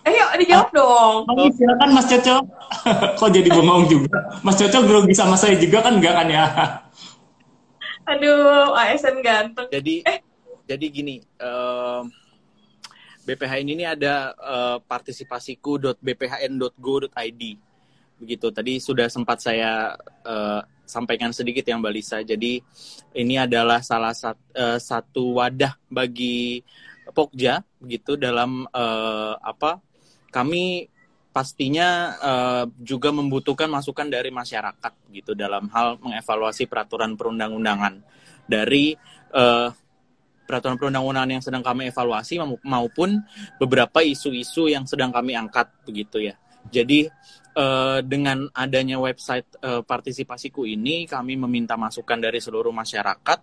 [0.01, 1.29] Ayo dijawab dong.
[1.29, 2.35] Oh, silakan Mas Coco.
[3.21, 4.17] Kok jadi bengong juga?
[4.41, 6.45] Mas Coco grogi sama saya juga kan enggak kan ya?
[8.09, 9.69] Aduh, ASN ganteng.
[9.69, 10.25] Jadi eh.
[10.65, 12.01] jadi gini, uh,
[13.21, 17.43] BPHN ini ada uh, partisipasiku.bphn.go.id.
[18.21, 18.53] Begitu.
[18.53, 22.23] Tadi sudah sempat saya uh, sampaikan sedikit yang Mbak Lisa.
[22.25, 22.61] Jadi
[23.15, 26.63] ini adalah salah sat, uh, satu wadah bagi
[27.11, 29.81] Pokja begitu dalam uh, apa
[30.31, 30.87] kami
[31.31, 38.03] pastinya uh, juga membutuhkan masukan dari masyarakat gitu dalam hal mengevaluasi peraturan perundang-undangan
[38.47, 38.95] dari
[39.35, 39.71] uh,
[40.51, 43.23] peraturan perundang-undangan yang sedang kami evaluasi maupun
[43.55, 46.35] beberapa isu-isu yang sedang kami angkat begitu ya.
[46.67, 47.07] Jadi
[47.55, 53.39] uh, dengan adanya website uh, partisipasiku ini kami meminta masukan dari seluruh masyarakat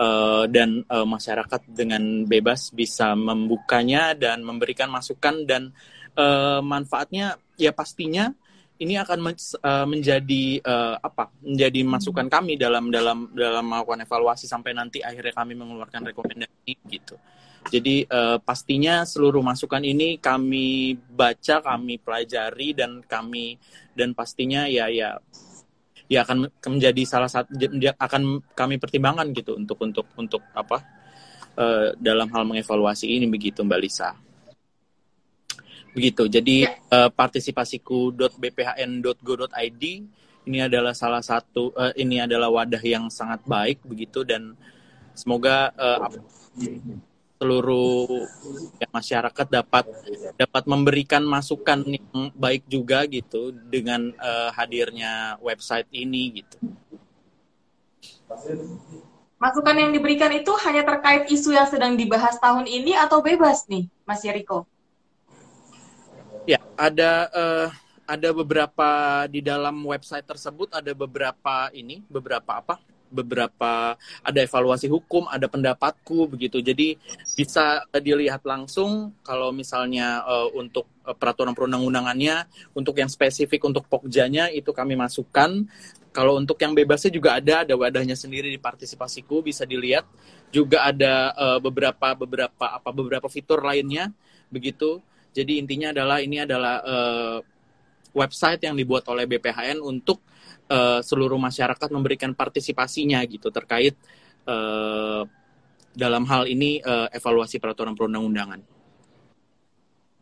[0.00, 5.70] uh, dan uh, masyarakat dengan bebas bisa membukanya dan memberikan masukan dan
[6.16, 8.32] uh, manfaatnya ya pastinya
[8.80, 14.48] ini akan men, uh, menjadi uh, apa menjadi masukan kami dalam dalam dalam melakukan evaluasi
[14.48, 17.20] sampai nanti akhirnya kami mengeluarkan rekomendasi gitu
[17.68, 23.60] jadi uh, pastinya seluruh masukan ini kami baca kami pelajari dan kami
[23.92, 25.20] dan pastinya ya ya
[26.10, 27.52] ya akan menjadi salah satu
[28.00, 28.22] akan
[28.56, 30.80] kami pertimbangkan gitu untuk untuk untuk apa
[31.60, 34.29] uh, dalam hal mengevaluasi ini begitu Mbak Lisa.
[35.90, 36.30] Begitu.
[36.30, 36.74] Jadi ya.
[36.90, 39.84] uh, partisipasiku.bphn.go.id
[40.48, 44.56] ini adalah salah satu uh, ini adalah wadah yang sangat baik begitu dan
[45.12, 46.08] semoga uh,
[47.40, 48.28] seluruh
[48.76, 49.84] ya, masyarakat dapat
[50.36, 56.56] dapat memberikan masukan yang baik juga gitu dengan uh, hadirnya website ini gitu.
[59.40, 63.88] Masukan yang diberikan itu hanya terkait isu yang sedang dibahas tahun ini atau bebas nih,
[64.04, 64.68] Mas Yeriko?
[66.50, 67.68] Ya, ada uh,
[68.10, 68.90] ada beberapa
[69.30, 72.82] di dalam website tersebut ada beberapa ini, beberapa apa?
[73.10, 76.62] beberapa ada evaluasi hukum, ada pendapatku begitu.
[76.62, 76.94] Jadi
[77.34, 84.48] bisa dilihat langsung kalau misalnya uh, untuk uh, peraturan perundang-undangannya, untuk yang spesifik untuk pokjanya
[84.54, 85.66] itu kami masukkan.
[86.10, 90.06] Kalau untuk yang bebasnya juga ada, ada wadahnya sendiri di partisipasiku bisa dilihat.
[90.50, 94.10] Juga ada uh, beberapa beberapa apa beberapa fitur lainnya
[94.50, 95.02] begitu.
[95.30, 97.38] Jadi intinya adalah ini adalah uh,
[98.14, 100.22] website yang dibuat oleh BPHN untuk
[100.70, 103.94] uh, seluruh masyarakat memberikan partisipasinya gitu terkait
[104.46, 105.22] uh,
[105.94, 108.62] dalam hal ini uh, evaluasi peraturan perundang-undangan.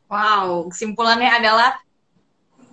[0.08, 1.76] Wow, kesimpulannya adalah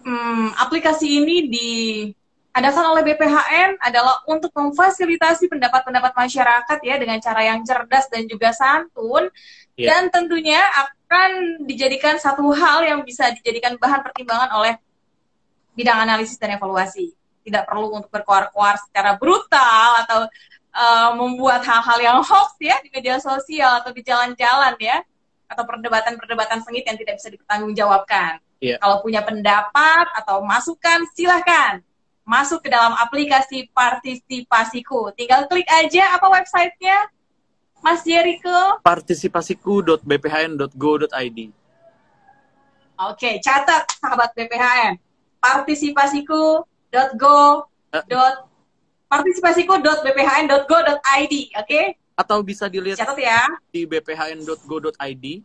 [0.08, 7.60] hmm, aplikasi ini diadakan oleh BPHN adalah untuk memfasilitasi pendapat-pendapat masyarakat ya dengan cara yang
[7.68, 9.28] cerdas dan juga santun
[9.80, 9.92] yeah.
[9.92, 14.74] dan tentunya akan dijadikan satu hal yang bisa dijadikan bahan pertimbangan oleh
[15.76, 17.14] bidang analisis dan evaluasi.
[17.46, 20.26] Tidak perlu untuk berkoar-koar secara brutal atau
[20.74, 25.06] uh, membuat hal-hal yang hoax ya di media sosial atau di jalan-jalan ya
[25.46, 28.42] atau perdebatan-perdebatan sengit yang tidak bisa dipertanggungjawabkan.
[28.64, 28.82] Yeah.
[28.82, 31.86] Kalau punya pendapat atau masukan silahkan
[32.26, 35.14] masuk ke dalam aplikasi partisipasiku.
[35.14, 36.98] Tinggal klik aja apa websitenya
[37.84, 38.80] Mas Jericho?
[38.84, 41.40] Partisipasiku.bphn.go.id
[42.96, 44.96] Oke, catat sahabat BPHN.
[45.44, 47.68] Partisipasiku.go.
[47.96, 48.36] Dot,
[49.08, 51.64] partisipasiku.bphn.go.id, oke?
[51.64, 51.96] Okay?
[52.16, 53.48] Atau bisa dilihat catat ya.
[53.72, 55.44] di bphn.go.id.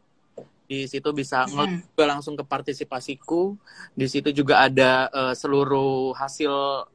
[0.70, 1.98] Di situ bisa hmm.
[1.98, 3.58] langsung ke partisipasiku.
[3.94, 6.86] Di situ juga ada uh, seluruh hasil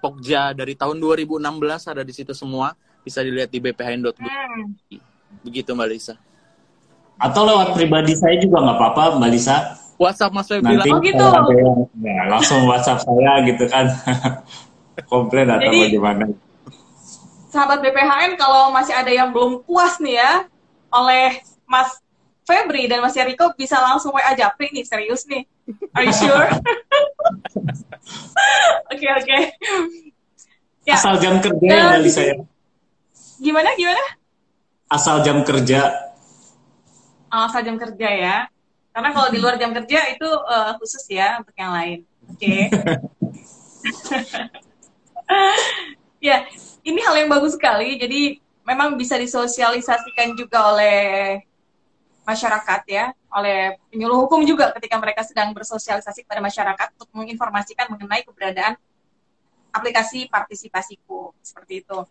[0.00, 2.72] Pokja dari tahun 2016 ada di situ semua
[3.04, 4.12] bisa dilihat di bphn.go.
[4.16, 4.76] Hmm.
[5.44, 6.14] Begitu Mbak Lisa.
[7.20, 9.56] Atau lewat pribadi saya juga nggak apa-apa Mbak Lisa.
[10.00, 11.20] WhatsApp Mas Febri oh gitu.
[11.20, 13.92] Yang, ya, langsung WhatsApp saya gitu kan.
[15.12, 16.24] Komplain atau Jadi, bagaimana.
[17.52, 20.32] Sahabat BPHN kalau masih ada yang belum puas nih ya
[20.94, 22.00] oleh Mas
[22.48, 25.44] Febri dan Mas Yariko bisa langsung WA Japri nih, serius nih.
[25.92, 26.48] Are you sure?
[28.90, 29.22] Oke, oke.
[29.22, 29.40] Okay, okay.
[30.88, 30.96] ya.
[30.98, 32.34] Asal jam kerja ya dari saya.
[33.40, 34.04] Gimana, gimana?
[34.84, 36.12] Asal jam kerja.
[37.32, 38.36] Oh, asal jam kerja ya.
[38.92, 41.98] Karena kalau di luar jam kerja itu uh, khusus ya untuk yang lain.
[42.28, 42.36] Oke.
[42.36, 42.60] Okay.
[46.28, 46.44] ya,
[46.84, 47.96] ini hal yang bagus sekali.
[47.96, 48.36] Jadi
[48.68, 51.40] memang bisa disosialisasikan juga oleh
[52.28, 58.20] masyarakat ya, oleh penyuluh hukum juga ketika mereka sedang bersosialisasi kepada masyarakat untuk menginformasikan mengenai
[58.22, 58.76] keberadaan
[59.72, 62.04] aplikasi partisipasiku seperti itu.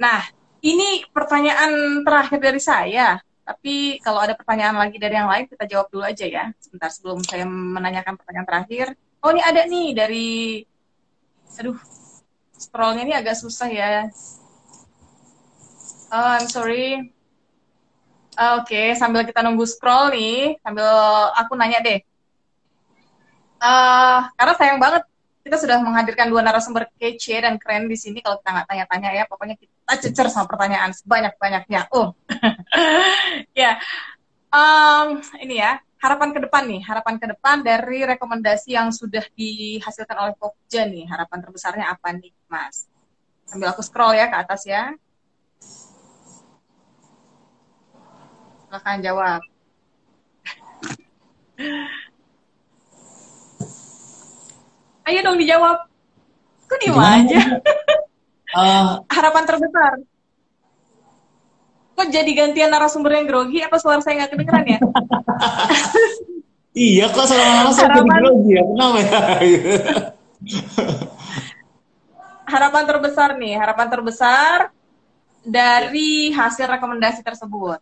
[0.00, 0.20] Nah,
[0.64, 3.20] ini pertanyaan terakhir dari saya.
[3.44, 6.44] Tapi kalau ada pertanyaan lagi dari yang lain, kita jawab dulu aja ya.
[6.56, 8.86] Sebentar sebelum saya menanyakan pertanyaan terakhir.
[9.20, 10.30] Oh, ini ada nih dari...
[11.60, 11.78] Aduh,
[12.56, 14.08] scrollnya ini agak susah ya.
[16.08, 17.14] Oh, I'm sorry.
[18.34, 20.90] Oke, okay, sambil kita nunggu scroll nih, sambil
[21.38, 22.02] aku nanya deh.
[23.62, 25.06] Uh, karena sayang banget
[25.44, 29.24] kita sudah menghadirkan dua narasumber kece dan keren di sini kalau kita nggak tanya-tanya ya
[29.28, 31.92] pokoknya kita cecer sama pertanyaan sebanyak-banyaknya.
[31.92, 32.16] Oh.
[33.54, 33.78] Ya.
[34.54, 40.14] Um, ini ya harapan ke depan nih harapan ke depan dari rekomendasi yang sudah dihasilkan
[40.14, 42.86] oleh Pokja nih harapan terbesarnya apa nih Mas?
[43.48, 44.94] Sambil aku scroll ya ke atas ya.
[48.68, 49.40] Silahkan jawab.
[55.08, 55.88] Ayo dong dijawab.
[56.64, 57.60] Kok diem aja?
[58.54, 59.92] Uh, Harapan terbesar.
[61.94, 63.62] Kok jadi gantian narasumber yang grogi?
[63.62, 64.78] Apa suara saya nggak kedengeran ya?
[66.74, 68.62] iya kok selama saya jadi grogi ya?
[68.66, 69.10] Kenapa ya?
[72.44, 74.68] harapan terbesar nih, harapan terbesar
[75.42, 77.80] dari hasil rekomendasi tersebut.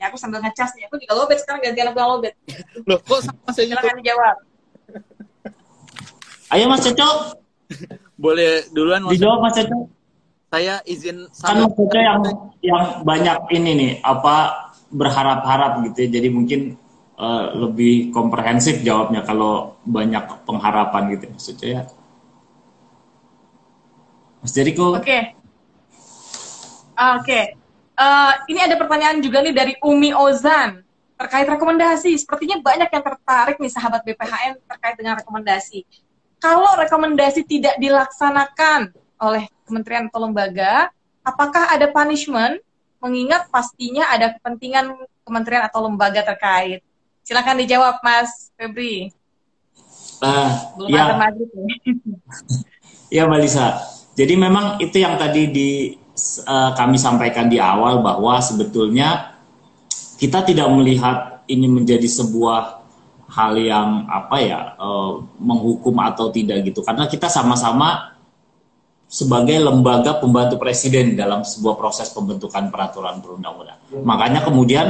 [0.00, 2.34] Ya aku sambil ngecas nih, aku juga lobet sekarang gantian aku lobet.
[2.88, 4.36] Loh, kok sama saya Silakan dijawab.
[6.50, 7.16] Ayo Mas Cocok.
[8.16, 9.12] Boleh duluan Mas.
[9.14, 9.99] Dijawab Mas Cocok.
[10.50, 12.22] Saya izin kan Cocok yang
[12.58, 16.08] yang banyak ini nih apa berharap-harap gitu ya.
[16.18, 16.60] Jadi mungkin
[17.14, 21.82] uh, lebih komprehensif jawabnya kalau banyak pengharapan gitu Mas Cocok ya.
[24.42, 24.98] Mas Jericho.
[24.98, 25.06] Oke.
[25.06, 25.22] Okay.
[26.98, 27.22] Oke.
[27.22, 27.44] Okay.
[28.00, 30.82] Uh, ini ada pertanyaan juga nih dari Umi Ozan
[31.14, 32.16] terkait rekomendasi.
[32.18, 35.86] Sepertinya banyak yang tertarik nih sahabat BPHN terkait dengan rekomendasi
[36.40, 40.90] kalau rekomendasi tidak dilaksanakan oleh kementerian atau lembaga,
[41.22, 42.58] apakah ada punishment?
[43.00, 44.92] Mengingat pastinya ada kepentingan
[45.24, 46.82] kementerian atau lembaga terkait.
[47.24, 49.14] Silakan dijawab, Mas Febri.
[50.20, 51.16] Uh, Belum ya.
[51.16, 51.32] ada
[53.14, 53.80] ya, Mbak Lisa.
[54.18, 55.70] Jadi memang itu yang tadi di
[56.44, 59.38] uh, kami sampaikan di awal bahwa sebetulnya
[60.20, 62.84] kita tidak melihat ini menjadi sebuah
[63.30, 68.09] hal yang apa ya uh, menghukum atau tidak gitu karena kita sama-sama
[69.10, 73.82] sebagai lembaga pembantu presiden dalam sebuah proses pembentukan peraturan perundang-undang.
[74.06, 74.86] Makanya kemudian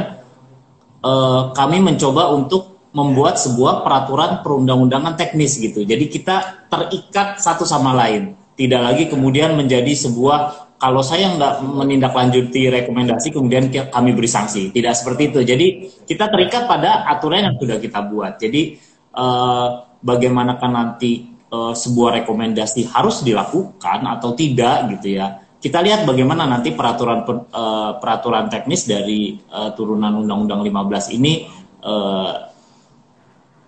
[1.01, 5.89] uh, kami mencoba untuk membuat sebuah peraturan perundang-undangan teknis gitu.
[5.89, 12.69] Jadi kita terikat satu sama lain, tidak lagi kemudian menjadi sebuah kalau saya nggak menindaklanjuti
[12.73, 14.69] rekomendasi kemudian kami beri sanksi.
[14.69, 15.41] Tidak seperti itu.
[15.45, 15.67] Jadi
[16.09, 18.41] kita terikat pada aturan yang sudah kita buat.
[18.41, 18.81] Jadi
[19.13, 19.67] eh,
[20.01, 25.43] bagaimanakah nanti eh, sebuah rekomendasi harus dilakukan atau tidak gitu ya.
[25.61, 31.45] Kita lihat bagaimana nanti peraturan eh, peraturan teknis dari eh, turunan undang-undang 15 ini
[31.83, 32.33] eh,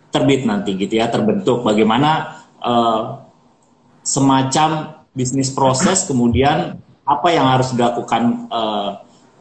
[0.09, 1.61] terbit nanti gitu ya terbentuk.
[1.67, 3.03] Bagaimana eh,
[4.03, 8.91] semacam bisnis proses kemudian apa yang harus dilakukan uh,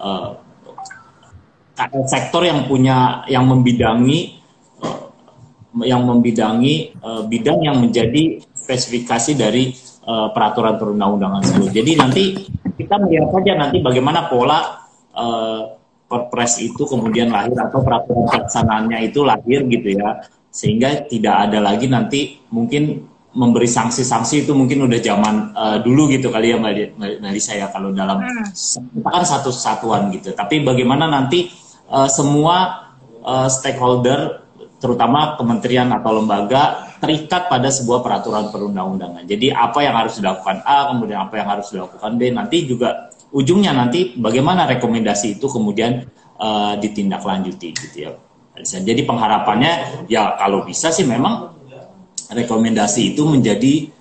[0.02, 0.30] uh,
[2.10, 4.41] sektor yang punya yang membidangi uh,
[5.88, 9.72] yang membidangi uh, bidang yang menjadi spesifikasi dari
[10.04, 11.72] uh, peraturan perundang-undangan tersebut.
[11.72, 12.24] Jadi nanti
[12.76, 14.84] kita melihat saja nanti bagaimana pola
[15.16, 15.80] uh,
[16.12, 20.20] perpres itu kemudian lahir atau peraturan pelaksanaannya itu lahir gitu ya
[20.52, 26.28] sehingga tidak ada lagi nanti mungkin memberi sanksi-sanksi itu mungkin udah zaman uh, dulu gitu
[26.28, 28.52] kali ya mbak dari saya kalau dalam hmm.
[29.00, 31.48] kita kan satu satuan gitu tapi bagaimana nanti
[31.88, 32.92] uh, semua
[33.24, 34.41] uh, stakeholder
[34.82, 40.90] terutama kementerian atau lembaga terikat pada sebuah peraturan perundang-undangan jadi apa yang harus dilakukan A
[40.90, 46.10] kemudian apa yang harus dilakukan B nanti juga ujungnya nanti bagaimana rekomendasi itu kemudian
[46.42, 48.12] uh, ditindaklanjuti gitu ya
[48.62, 51.56] jadi pengharapannya ya kalau bisa sih memang
[52.32, 53.92] rekomendasi itu menjadi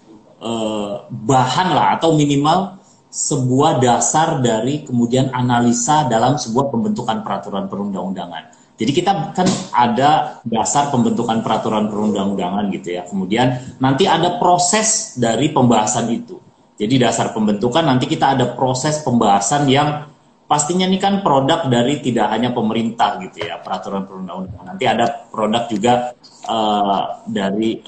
[0.41, 2.79] eh, bahan lah atau minimal
[3.11, 8.60] sebuah dasar dari kemudian analisa dalam sebuah pembentukan peraturan perundang-undangan.
[8.81, 9.45] Jadi kita kan
[9.77, 13.05] ada dasar pembentukan peraturan perundang-undangan gitu ya.
[13.05, 16.41] Kemudian nanti ada proses dari pembahasan itu.
[16.81, 20.09] Jadi dasar pembentukan nanti kita ada proses pembahasan yang
[20.49, 24.65] pastinya ini kan produk dari tidak hanya pemerintah gitu ya peraturan perundang-undangan.
[24.73, 26.17] Nanti ada produk juga
[26.49, 27.85] uh, dari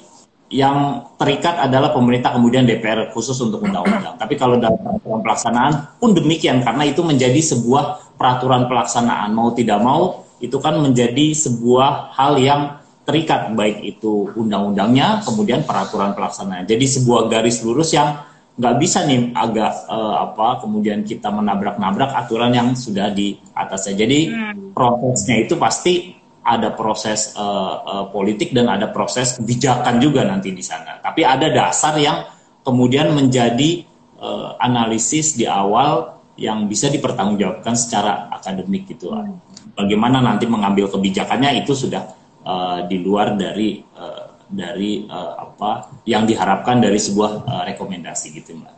[0.53, 4.21] yang terikat adalah pemerintah kemudian DPR khusus untuk undang-undang.
[4.21, 9.81] Tapi kalau dalam peraturan pelaksanaan pun demikian karena itu menjadi sebuah peraturan pelaksanaan mau tidak
[9.81, 16.67] mau itu kan menjadi sebuah hal yang terikat baik itu undang-undangnya kemudian peraturan pelaksanaan.
[16.67, 18.19] Jadi sebuah garis lurus yang
[18.53, 24.07] nggak bisa nih agak uh, apa kemudian kita menabrak-nabrak aturan yang sudah di atasnya.
[24.07, 24.77] Jadi hmm.
[24.77, 30.63] prosesnya itu pasti ada proses uh, uh, politik dan ada proses kebijakan juga nanti di
[30.63, 30.99] sana.
[30.99, 32.27] Tapi ada dasar yang
[32.67, 33.87] kemudian menjadi
[34.19, 39.15] uh, analisis di awal yang bisa dipertanggungjawabkan secara akademik gitu.
[39.15, 39.39] Hmm.
[39.73, 42.13] Bagaimana nanti mengambil kebijakannya itu sudah
[42.45, 48.61] uh, di luar dari uh, dari uh, apa yang diharapkan dari sebuah uh, rekomendasi gitu,
[48.61, 48.77] Mbak.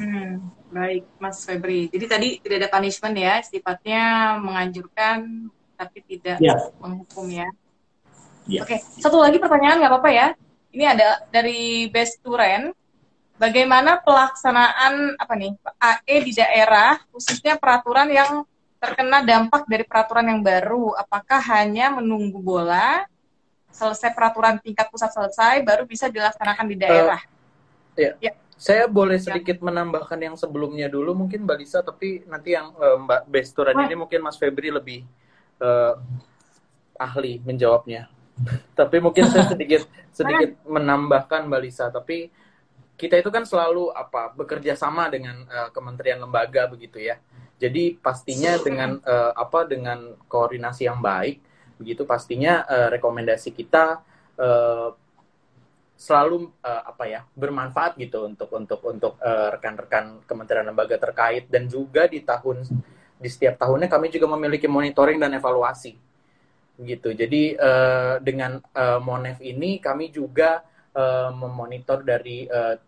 [0.00, 1.92] Hmm, baik, Mas Febri.
[1.92, 5.48] Jadi tadi tidak ada punishment ya, sifatnya menganjurkan
[5.78, 6.58] tapi tidak ya.
[6.82, 7.48] menghukum ya.
[8.50, 8.66] ya.
[8.66, 10.28] Oke, satu lagi pertanyaan nggak apa-apa ya.
[10.74, 12.74] Ini ada dari Best Turen.
[13.38, 18.42] Bagaimana pelaksanaan apa nih AE di daerah, khususnya peraturan yang
[18.78, 20.94] terkena dampak dari peraturan yang baru?
[20.94, 23.06] Apakah hanya menunggu bola
[23.68, 27.20] selesai peraturan tingkat pusat selesai baru bisa dilaksanakan di daerah?
[27.94, 28.10] Uh, ya.
[28.22, 28.32] ya.
[28.58, 29.30] Saya boleh ya.
[29.30, 29.64] sedikit ya.
[29.70, 33.86] menambahkan yang sebelumnya dulu mungkin Mbak Lisa, tapi nanti yang uh, Mbak Besturan oh.
[33.86, 35.06] ini mungkin Mas Febri lebih
[35.62, 35.94] uh,
[36.98, 38.10] ahli menjawabnya.
[38.78, 41.86] tapi mungkin saya sedikit sedikit menambahkan Mbak Lisa.
[41.90, 42.30] Tapi
[42.98, 47.22] kita itu kan selalu apa bekerja sama dengan uh, kementerian lembaga begitu ya.
[47.58, 51.42] Jadi pastinya dengan uh, apa dengan koordinasi yang baik
[51.78, 54.02] begitu pastinya uh, rekomendasi kita
[54.38, 54.90] uh,
[55.98, 61.50] selalu uh, apa ya bermanfaat gitu untuk untuk untuk rekan-rekan uh, kementerian lembaga terkait.
[61.50, 62.62] Dan juga di tahun
[63.18, 65.98] di setiap tahunnya kami juga memiliki monitoring dan evaluasi
[66.78, 67.10] gitu.
[67.10, 70.62] Jadi uh, dengan uh, Monef ini kami juga
[70.94, 72.78] uh, memonitor dari uh,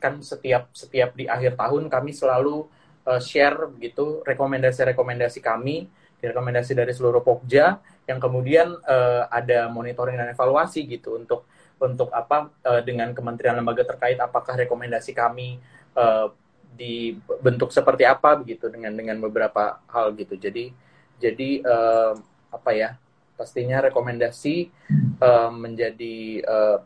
[0.00, 2.68] kan setiap setiap di akhir tahun kami selalu
[3.06, 5.86] uh, share begitu rekomendasi-rekomendasi kami
[6.20, 7.78] rekomendasi dari seluruh Pokja
[8.08, 11.46] yang kemudian uh, ada monitoring dan evaluasi gitu untuk
[11.76, 15.60] untuk apa uh, dengan kementerian lembaga terkait apakah rekomendasi kami
[15.94, 16.32] uh,
[16.76, 20.36] dibentuk seperti apa begitu dengan dengan beberapa hal gitu.
[20.36, 20.72] Jadi
[21.20, 22.12] jadi uh,
[22.52, 22.90] apa ya
[23.36, 24.72] pastinya rekomendasi
[25.20, 26.78] uh, menjadi uh,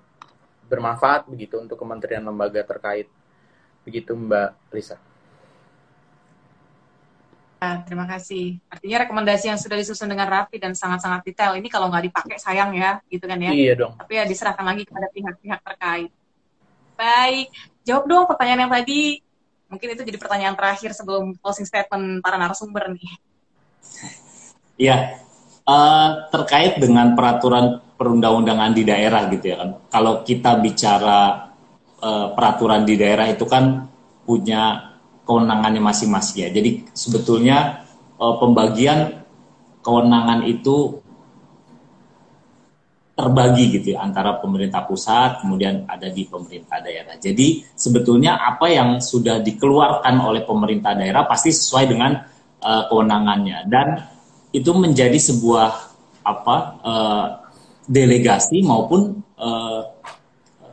[0.67, 3.07] bermanfaat begitu untuk kementerian lembaga terkait
[3.87, 5.10] begitu Mbak Lisa.
[7.61, 8.57] Ya, terima kasih.
[8.73, 12.73] Artinya rekomendasi yang sudah disusun dengan rapi dan sangat-sangat detail ini kalau nggak dipakai sayang
[12.73, 13.53] ya, gitu kan ya?
[13.53, 13.93] Iya dong.
[14.01, 16.11] Tapi ya diserahkan lagi kepada pihak-pihak terkait.
[16.97, 17.53] Baik,
[17.85, 19.21] jawab dong pertanyaan yang tadi
[19.71, 23.07] Mungkin itu jadi pertanyaan terakhir sebelum closing statement para narasumber nih.
[24.75, 25.23] Iya,
[25.63, 29.71] uh, terkait dengan peraturan perundang-undangan di daerah gitu ya kan.
[29.87, 31.55] Kalau kita bicara
[32.03, 33.87] uh, peraturan di daerah itu kan
[34.27, 34.90] punya
[35.31, 36.49] kewenangannya masing-masing ya.
[36.51, 37.87] Jadi sebetulnya
[38.19, 39.23] uh, pembagian
[39.87, 40.99] kewenangan itu
[43.15, 47.15] terbagi gitu ya antara pemerintah pusat kemudian ada di pemerintah daerah.
[47.15, 52.19] Jadi sebetulnya apa yang sudah dikeluarkan oleh pemerintah daerah pasti sesuai dengan
[52.65, 54.03] uh, kewenangannya dan
[54.51, 55.71] itu menjadi sebuah
[56.27, 57.27] apa uh,
[57.87, 59.81] delegasi maupun uh,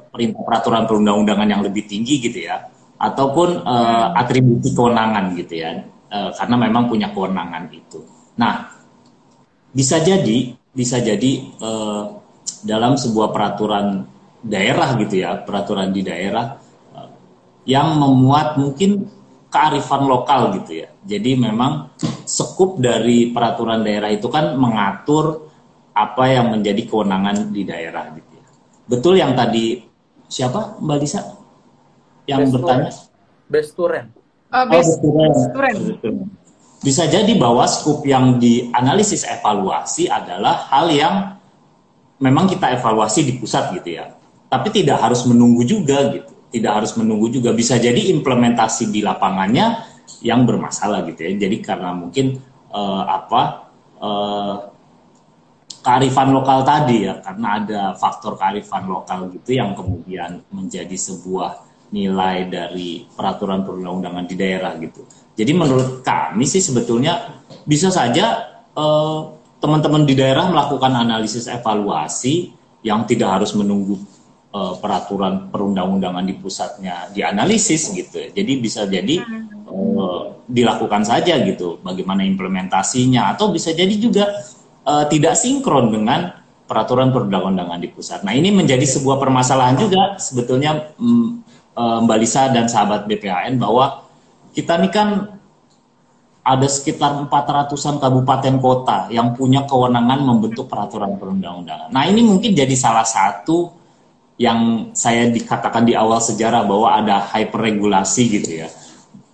[0.09, 6.33] perintah peraturan perundang-undangan yang lebih tinggi gitu ya ataupun uh, atribusi kewenangan gitu ya uh,
[6.33, 8.01] karena memang punya kewenangan itu.
[8.41, 8.73] Nah
[9.73, 12.17] bisa jadi bisa jadi uh,
[12.65, 14.05] dalam sebuah peraturan
[14.41, 16.55] daerah gitu ya, peraturan di daerah
[16.95, 17.09] eh,
[17.69, 19.05] yang memuat mungkin
[19.47, 20.89] kearifan lokal gitu ya.
[21.03, 21.97] Jadi memang
[22.27, 25.47] sekup dari peraturan daerah itu kan mengatur
[25.97, 28.47] apa yang menjadi kewenangan di daerah gitu ya.
[28.87, 29.81] Betul yang tadi
[30.27, 31.21] siapa Mbak Lisa
[32.27, 32.91] yang Best bertanya?
[33.47, 34.05] Besturen.
[34.47, 35.75] Uh, best, oh, Besturen.
[36.83, 41.15] Bisa jadi bahwa skup yang dianalisis evaluasi adalah hal yang
[42.21, 44.13] memang kita evaluasi di pusat gitu ya.
[44.47, 46.31] Tapi tidak harus menunggu juga gitu.
[46.47, 49.83] Tidak harus menunggu juga bisa jadi implementasi di lapangannya
[50.23, 51.31] yang bermasalah gitu ya.
[51.35, 52.39] Jadi karena mungkin
[52.71, 53.41] uh, apa
[53.99, 54.55] uh,
[55.83, 62.51] kearifan lokal tadi ya, karena ada faktor kearifan lokal gitu yang kemudian menjadi sebuah nilai
[62.51, 65.07] dari peraturan perundang-undangan di daerah gitu.
[65.37, 72.51] Jadi menurut kami sih sebetulnya bisa saja uh, teman-teman di daerah melakukan analisis evaluasi
[72.83, 73.97] yang tidak harus menunggu
[74.51, 78.33] uh, peraturan perundang-undangan di pusatnya dianalisis gitu.
[78.33, 79.23] Jadi bisa jadi
[79.69, 84.27] uh, dilakukan saja gitu bagaimana implementasinya atau bisa jadi juga
[84.87, 86.33] uh, tidak sinkron dengan
[86.67, 88.27] peraturan perundang-undangan di pusat.
[88.27, 90.91] Nah, ini menjadi sebuah permasalahan juga sebetulnya
[91.77, 94.01] uh, Mbak Lisa dan sahabat BPHN bahwa
[94.57, 95.37] kita ini kan
[96.47, 101.91] ada sekitar 400-an kabupaten kota yang punya kewenangan membentuk peraturan perundang-undangan.
[101.91, 103.75] Nah, ini mungkin jadi salah satu
[104.39, 108.71] yang saya dikatakan di awal sejarah bahwa ada hyperregulasi gitu ya.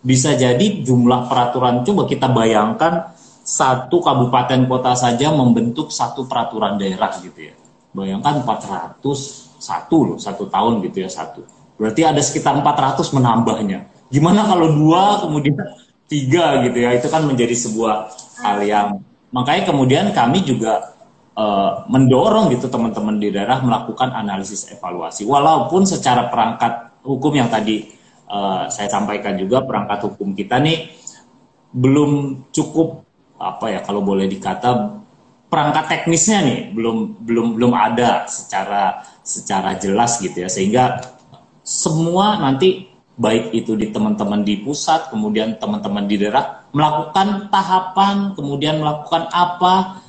[0.01, 3.13] Bisa jadi jumlah peraturan, coba kita bayangkan
[3.45, 7.53] satu kabupaten kota saja membentuk satu peraturan daerah gitu ya.
[7.93, 9.05] Bayangkan 400
[9.61, 11.45] satu loh, satu tahun gitu ya satu.
[11.77, 13.89] Berarti ada sekitar 400 menambahnya.
[14.13, 15.57] Gimana kalau dua kemudian
[16.05, 16.93] tiga gitu ya?
[16.93, 17.95] Itu kan menjadi sebuah
[18.45, 18.87] hal yang
[19.33, 20.93] makanya kemudian kami juga
[21.33, 25.25] uh, mendorong gitu teman-teman di daerah melakukan analisis evaluasi.
[25.25, 27.89] Walaupun secara perangkat hukum yang tadi
[28.29, 30.93] uh, saya sampaikan juga perangkat hukum kita nih
[31.73, 33.01] belum cukup
[33.41, 35.01] apa ya kalau boleh dikata
[35.49, 40.49] perangkat teknisnya nih belum belum belum ada secara secara jelas gitu ya.
[40.49, 41.01] Sehingga
[41.63, 48.81] semua nanti baik itu di teman-teman di pusat, kemudian teman-teman di daerah melakukan tahapan, kemudian
[48.81, 50.03] melakukan apa,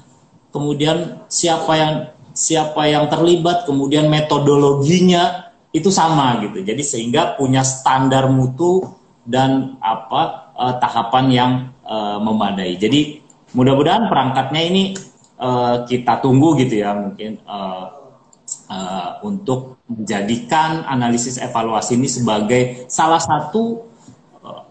[0.51, 1.94] kemudian siapa yang
[2.35, 6.64] siapa yang terlibat, kemudian metodologinya itu sama gitu.
[6.64, 8.82] Jadi sehingga punya standar mutu
[9.24, 11.52] dan apa uh, tahapan yang
[11.85, 12.76] uh, memadai.
[12.81, 13.20] Jadi
[13.55, 14.82] mudah-mudahan perangkatnya ini
[15.39, 18.03] uh, kita tunggu gitu ya mungkin uh,
[18.70, 23.84] uh, untuk menjadikan analisis evaluasi ini sebagai salah satu
[24.44, 24.62] uh,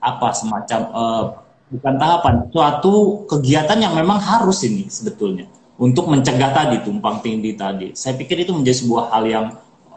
[0.00, 1.24] apa semacam uh,
[1.68, 2.94] bukan tahapan suatu
[3.28, 5.46] kegiatan yang memang harus ini sebetulnya
[5.78, 9.46] untuk mencegah tadi tumpang tindih tadi saya pikir itu menjadi sebuah hal yang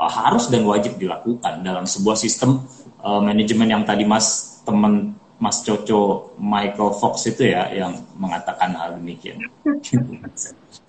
[0.02, 2.66] harus dan wajib dilakukan dalam sebuah sistem
[3.06, 9.02] uh, manajemen yang tadi mas teman Mas Coco Michael Fox itu ya yang mengatakan hal
[9.02, 9.42] demikian.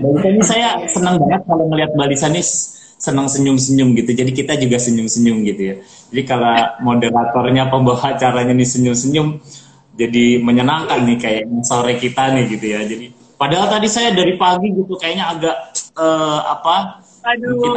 [0.00, 2.40] Ini saya senang banget kalau melihat Balisa ini
[3.00, 4.10] senang senyum-senyum gitu.
[4.12, 5.74] Jadi kita juga senyum-senyum gitu ya.
[6.12, 6.52] Jadi kalau
[6.84, 9.40] moderatornya pembawa acaranya nih senyum-senyum,
[9.96, 12.80] jadi menyenangkan nih kayak sore kita nih gitu ya.
[12.84, 15.56] Jadi padahal tadi saya dari pagi gitu kayaknya agak
[15.96, 16.76] uh, apa?
[17.20, 17.76] Aduh.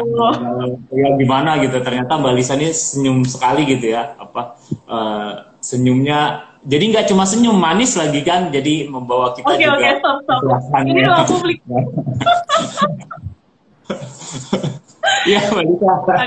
[0.92, 1.80] ya gimana gitu.
[1.80, 4.16] Ternyata Mbak Lisa ini senyum sekali gitu ya.
[4.20, 5.32] Apa uh,
[5.64, 9.94] senyumnya jadi nggak cuma senyum manis lagi kan jadi membawa kita okay, juga oke okay,
[10.00, 11.60] stop stop ini ruang publik
[15.24, 15.40] Iya,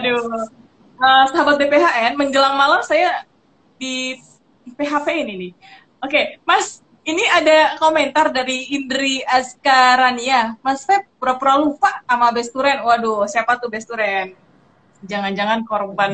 [0.01, 0.49] Aduh.
[0.97, 3.29] Uh, sahabat BPHN, menjelang malam saya
[3.77, 4.17] di
[4.65, 5.53] PHP ini nih.
[6.01, 10.57] Oke, okay, Mas, ini ada komentar dari Indri Askarania.
[10.65, 12.81] Mas Feb pura-pura lupa sama Besturen.
[12.81, 14.33] Waduh, siapa tuh Besturen?
[15.05, 16.13] Jangan-jangan korban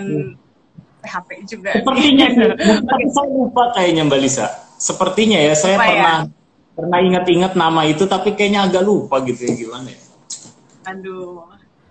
[1.02, 1.70] PHP juga.
[1.74, 2.26] Sepertinya,
[2.88, 4.46] tapi saya lupa kayaknya Mbak Lisa.
[4.78, 6.30] Sepertinya ya, saya lupa pernah ya?
[6.72, 10.00] pernah ingat-ingat nama itu, tapi kayaknya agak lupa gitu ya gimana ya.
[10.94, 11.46] Aduh,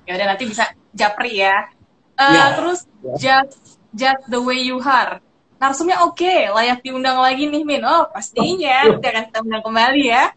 [0.08, 1.68] ya udah nanti bisa japri ya.
[2.16, 2.46] Uh, ya.
[2.58, 3.16] Terus ya.
[3.20, 5.20] just just the way you are.
[5.62, 7.86] Narsumnya oke, okay, layak diundang lagi nih Min.
[7.86, 10.34] Oh pastinya, oh, akan kita undang kembali ya.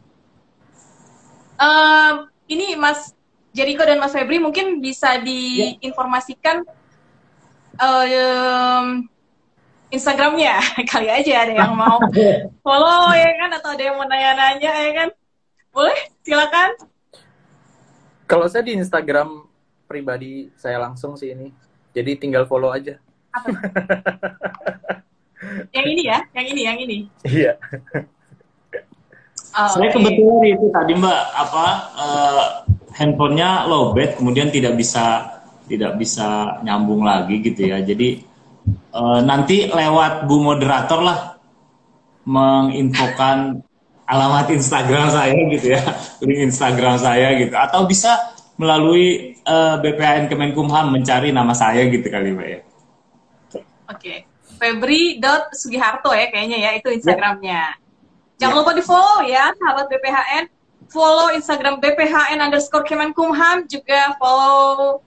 [1.56, 3.14] Um, ini Mas
[3.54, 5.78] Jericho dan Mas Febri mungkin bisa ya.
[7.78, 9.08] Um,
[9.94, 10.58] Instagramnya
[10.92, 12.02] kali aja ada yang mau
[12.64, 13.50] follow ya kan?
[13.54, 15.08] Atau ada yang mau nanya-nanya ya kan?
[15.70, 15.98] Boleh?
[16.26, 16.70] Silakan.
[18.24, 19.46] Kalau saya di Instagram
[19.86, 21.54] pribadi saya langsung sih ini.
[21.94, 22.98] Jadi tinggal follow aja.
[25.70, 26.18] Yang ini ya?
[26.34, 26.98] Yang ini yang ini?
[27.38, 27.52] Iya.
[29.54, 32.44] Oh, saya kebetulan itu tadi mbak apa uh,
[32.90, 35.30] handphonenya lowbat kemudian tidak bisa
[35.64, 37.80] tidak bisa nyambung lagi gitu ya.
[37.80, 38.20] Jadi
[38.92, 41.18] e, nanti lewat Bu moderator lah
[42.24, 43.60] menginfokan
[44.04, 45.82] alamat Instagram saya gitu ya,
[46.24, 47.54] link Instagram saya gitu.
[47.56, 52.60] Atau bisa melalui e, BPN Kemenkumham mencari nama saya gitu kali Mbak ya.
[53.88, 54.14] Oke.
[54.54, 57.74] Febri dot Sugiharto ya kayaknya ya itu Instagramnya.
[57.74, 57.82] Ya.
[58.38, 60.44] Jangan lupa di follow ya sahabat BPHN.
[60.92, 65.02] Follow Instagram BPHN underscore Kemenkumham juga follow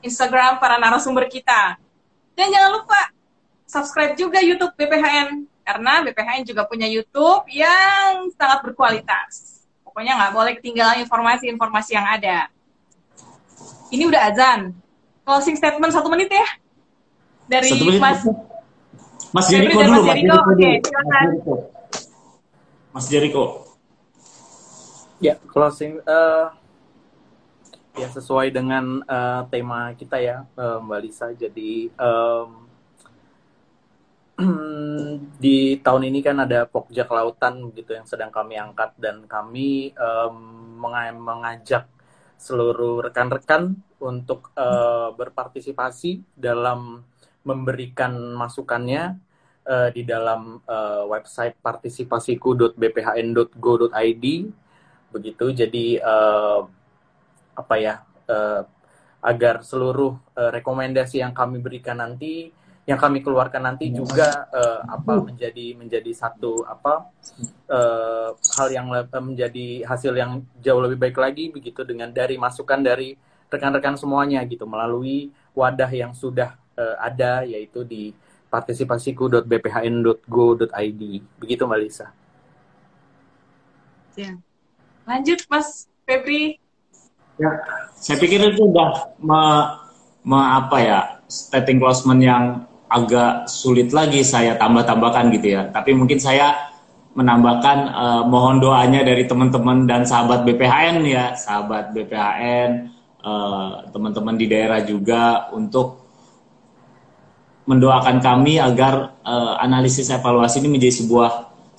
[0.00, 1.76] Instagram para narasumber kita.
[2.34, 3.00] Dan jangan lupa
[3.68, 9.62] subscribe juga YouTube BPHN karena BPHN juga punya YouTube yang sangat berkualitas.
[9.86, 12.50] Pokoknya nggak boleh ketinggalan informasi-informasi yang ada.
[13.90, 14.60] Ini udah azan.
[15.26, 16.46] Closing statement satu menit ya
[17.50, 17.98] dari menit.
[17.98, 18.22] Mas.
[19.30, 20.16] Mas Jericho dulu, Mas
[20.58, 21.54] Jericho.
[22.90, 23.44] Mas Jericho.
[25.20, 26.48] Ya, closing uh,
[27.96, 31.32] ya sesuai dengan uh, tema kita ya, uh, Mbak Lisa.
[31.34, 32.70] Jadi um,
[35.42, 38.94] di tahun ini kan ada Pokjak Lautan gitu yang sedang kami angkat.
[38.96, 40.78] Dan kami um,
[41.20, 41.86] mengajak
[42.40, 47.04] seluruh rekan-rekan untuk uh, berpartisipasi dalam
[47.44, 49.20] memberikan masukannya
[49.68, 54.26] uh, di dalam uh, website partisipasiku.bphn.go.id
[55.10, 55.50] begitu.
[55.52, 56.64] Jadi uh,
[57.54, 57.94] apa ya
[58.30, 58.62] uh,
[59.20, 62.52] agar seluruh uh, rekomendasi yang kami berikan nanti
[62.88, 67.12] yang kami keluarkan nanti juga uh, apa menjadi menjadi satu apa
[67.70, 68.88] uh, hal yang
[69.20, 73.14] menjadi hasil yang jauh lebih baik lagi begitu dengan dari masukan dari
[73.46, 78.14] rekan-rekan semuanya gitu melalui wadah yang sudah uh, ada yaitu di
[78.50, 81.02] partisipasiku.bphn.go.id
[81.38, 82.12] begitu Mbak Lisa.
[84.18, 84.34] Ya.
[85.06, 86.58] Lanjut Mas Febri.
[87.40, 87.50] Ya,
[87.96, 89.40] saya pikir itu udah me,
[90.28, 95.72] me apa ya stating closement yang agak sulit lagi saya tambah-tambahkan gitu ya.
[95.72, 96.68] Tapi mungkin saya
[97.16, 102.70] menambahkan uh, mohon doanya dari teman-teman dan sahabat BPHN ya, sahabat BPHN,
[103.24, 106.06] uh, eh, teman-teman di daerah juga untuk
[107.66, 111.30] mendoakan kami agar uh, analisis evaluasi ini menjadi sebuah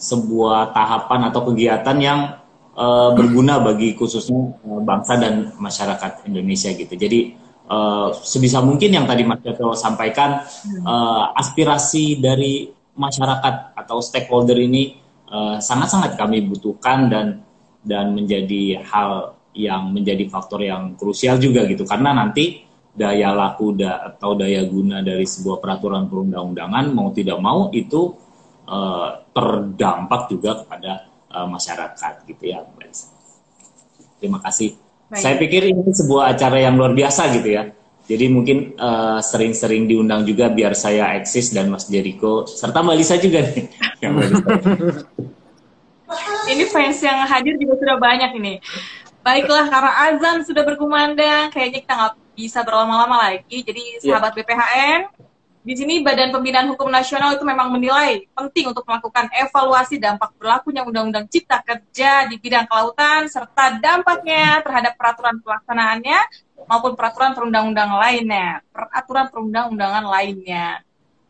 [0.01, 2.19] sebuah tahapan atau kegiatan yang
[2.75, 6.93] uh, berguna bagi khususnya uh, bangsa dan masyarakat Indonesia gitu.
[6.95, 7.35] Jadi
[7.67, 10.43] uh, sebisa mungkin yang tadi Mas Joko sampaikan
[10.83, 14.99] uh, aspirasi dari masyarakat atau stakeholder ini
[15.63, 17.39] sangat-sangat uh, kami butuhkan dan
[17.81, 24.11] dan menjadi hal yang menjadi faktor yang krusial juga gitu karena nanti daya laku da,
[24.11, 28.11] atau daya guna dari sebuah peraturan perundang-undangan mau tidak mau itu
[28.67, 32.91] uh, terdampak juga kepada uh, masyarakat gitu ya Mbak
[34.21, 34.77] Terima kasih.
[35.09, 35.17] Baik.
[35.17, 37.73] Saya pikir ini sebuah acara yang luar biasa gitu ya.
[38.11, 43.15] Jadi mungkin eh, sering-sering diundang juga biar saya eksis dan Mas Jericho serta Mbak Lisa
[43.15, 43.71] juga nih.
[46.51, 48.59] ini fans yang hadir juga sudah banyak ini.
[49.21, 53.63] Baiklah karena azan sudah berkumandang, kayaknya kita nggak bisa berlama-lama lagi.
[53.63, 54.17] Jadi iya.
[54.17, 54.43] sahabat yeah.
[54.43, 54.99] BPHN,
[55.61, 60.81] di sini Badan Pembinaan Hukum Nasional itu memang menilai penting untuk melakukan evaluasi dampak berlakunya
[60.81, 66.19] Undang-Undang Cipta Kerja di bidang kelautan serta dampaknya terhadap peraturan pelaksanaannya
[66.65, 70.81] maupun peraturan perundang-undang lainnya, peraturan perundang-undangan lainnya.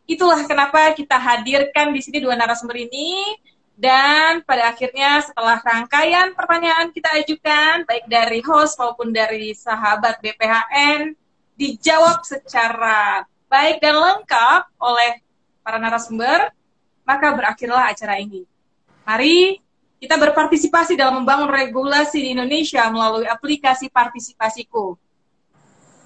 [0.08, 3.36] Itulah kenapa kita hadirkan di sini dua narasumber ini
[3.76, 11.20] dan pada akhirnya setelah rangkaian pertanyaan kita ajukan baik dari host maupun dari sahabat BPHN
[11.60, 15.20] dijawab secara baik dan lengkap oleh
[15.60, 16.56] para narasumber,
[17.04, 18.48] maka berakhirlah acara ini.
[19.04, 19.60] Mari
[20.00, 24.96] kita berpartisipasi dalam membangun regulasi di Indonesia melalui aplikasi partisipasiku.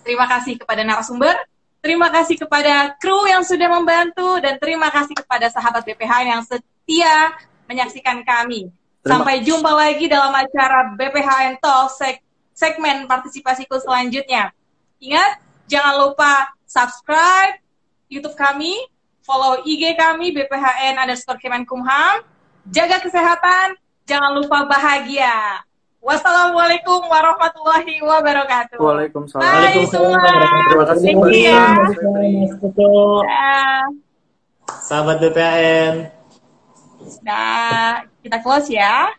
[0.01, 1.37] Terima kasih kepada narasumber,
[1.79, 7.37] terima kasih kepada kru yang sudah membantu, dan terima kasih kepada sahabat BPH yang setia
[7.69, 8.73] menyaksikan kami.
[9.05, 9.21] Terima.
[9.21, 12.25] Sampai jumpa lagi dalam acara BPHN Talk seg
[12.57, 14.49] segmen partisipasiku selanjutnya.
[14.97, 15.39] Ingat,
[15.69, 17.55] jangan lupa subscribe
[18.11, 18.75] YouTube kami,
[19.23, 22.27] follow IG kami BPHN underscore Kemenkumham,
[22.67, 25.63] jaga kesehatan, jangan lupa bahagia.
[26.05, 28.77] Wassalamualaikum warahmatullahi wabarakatuh.
[28.77, 29.41] Waalaikumsalam.
[29.41, 30.21] Bye semua.
[30.69, 31.17] Terima kasih.
[31.41, 31.65] Ya.
[34.85, 36.13] Sahabat BPHN.
[37.25, 39.09] Nah, kita close ya.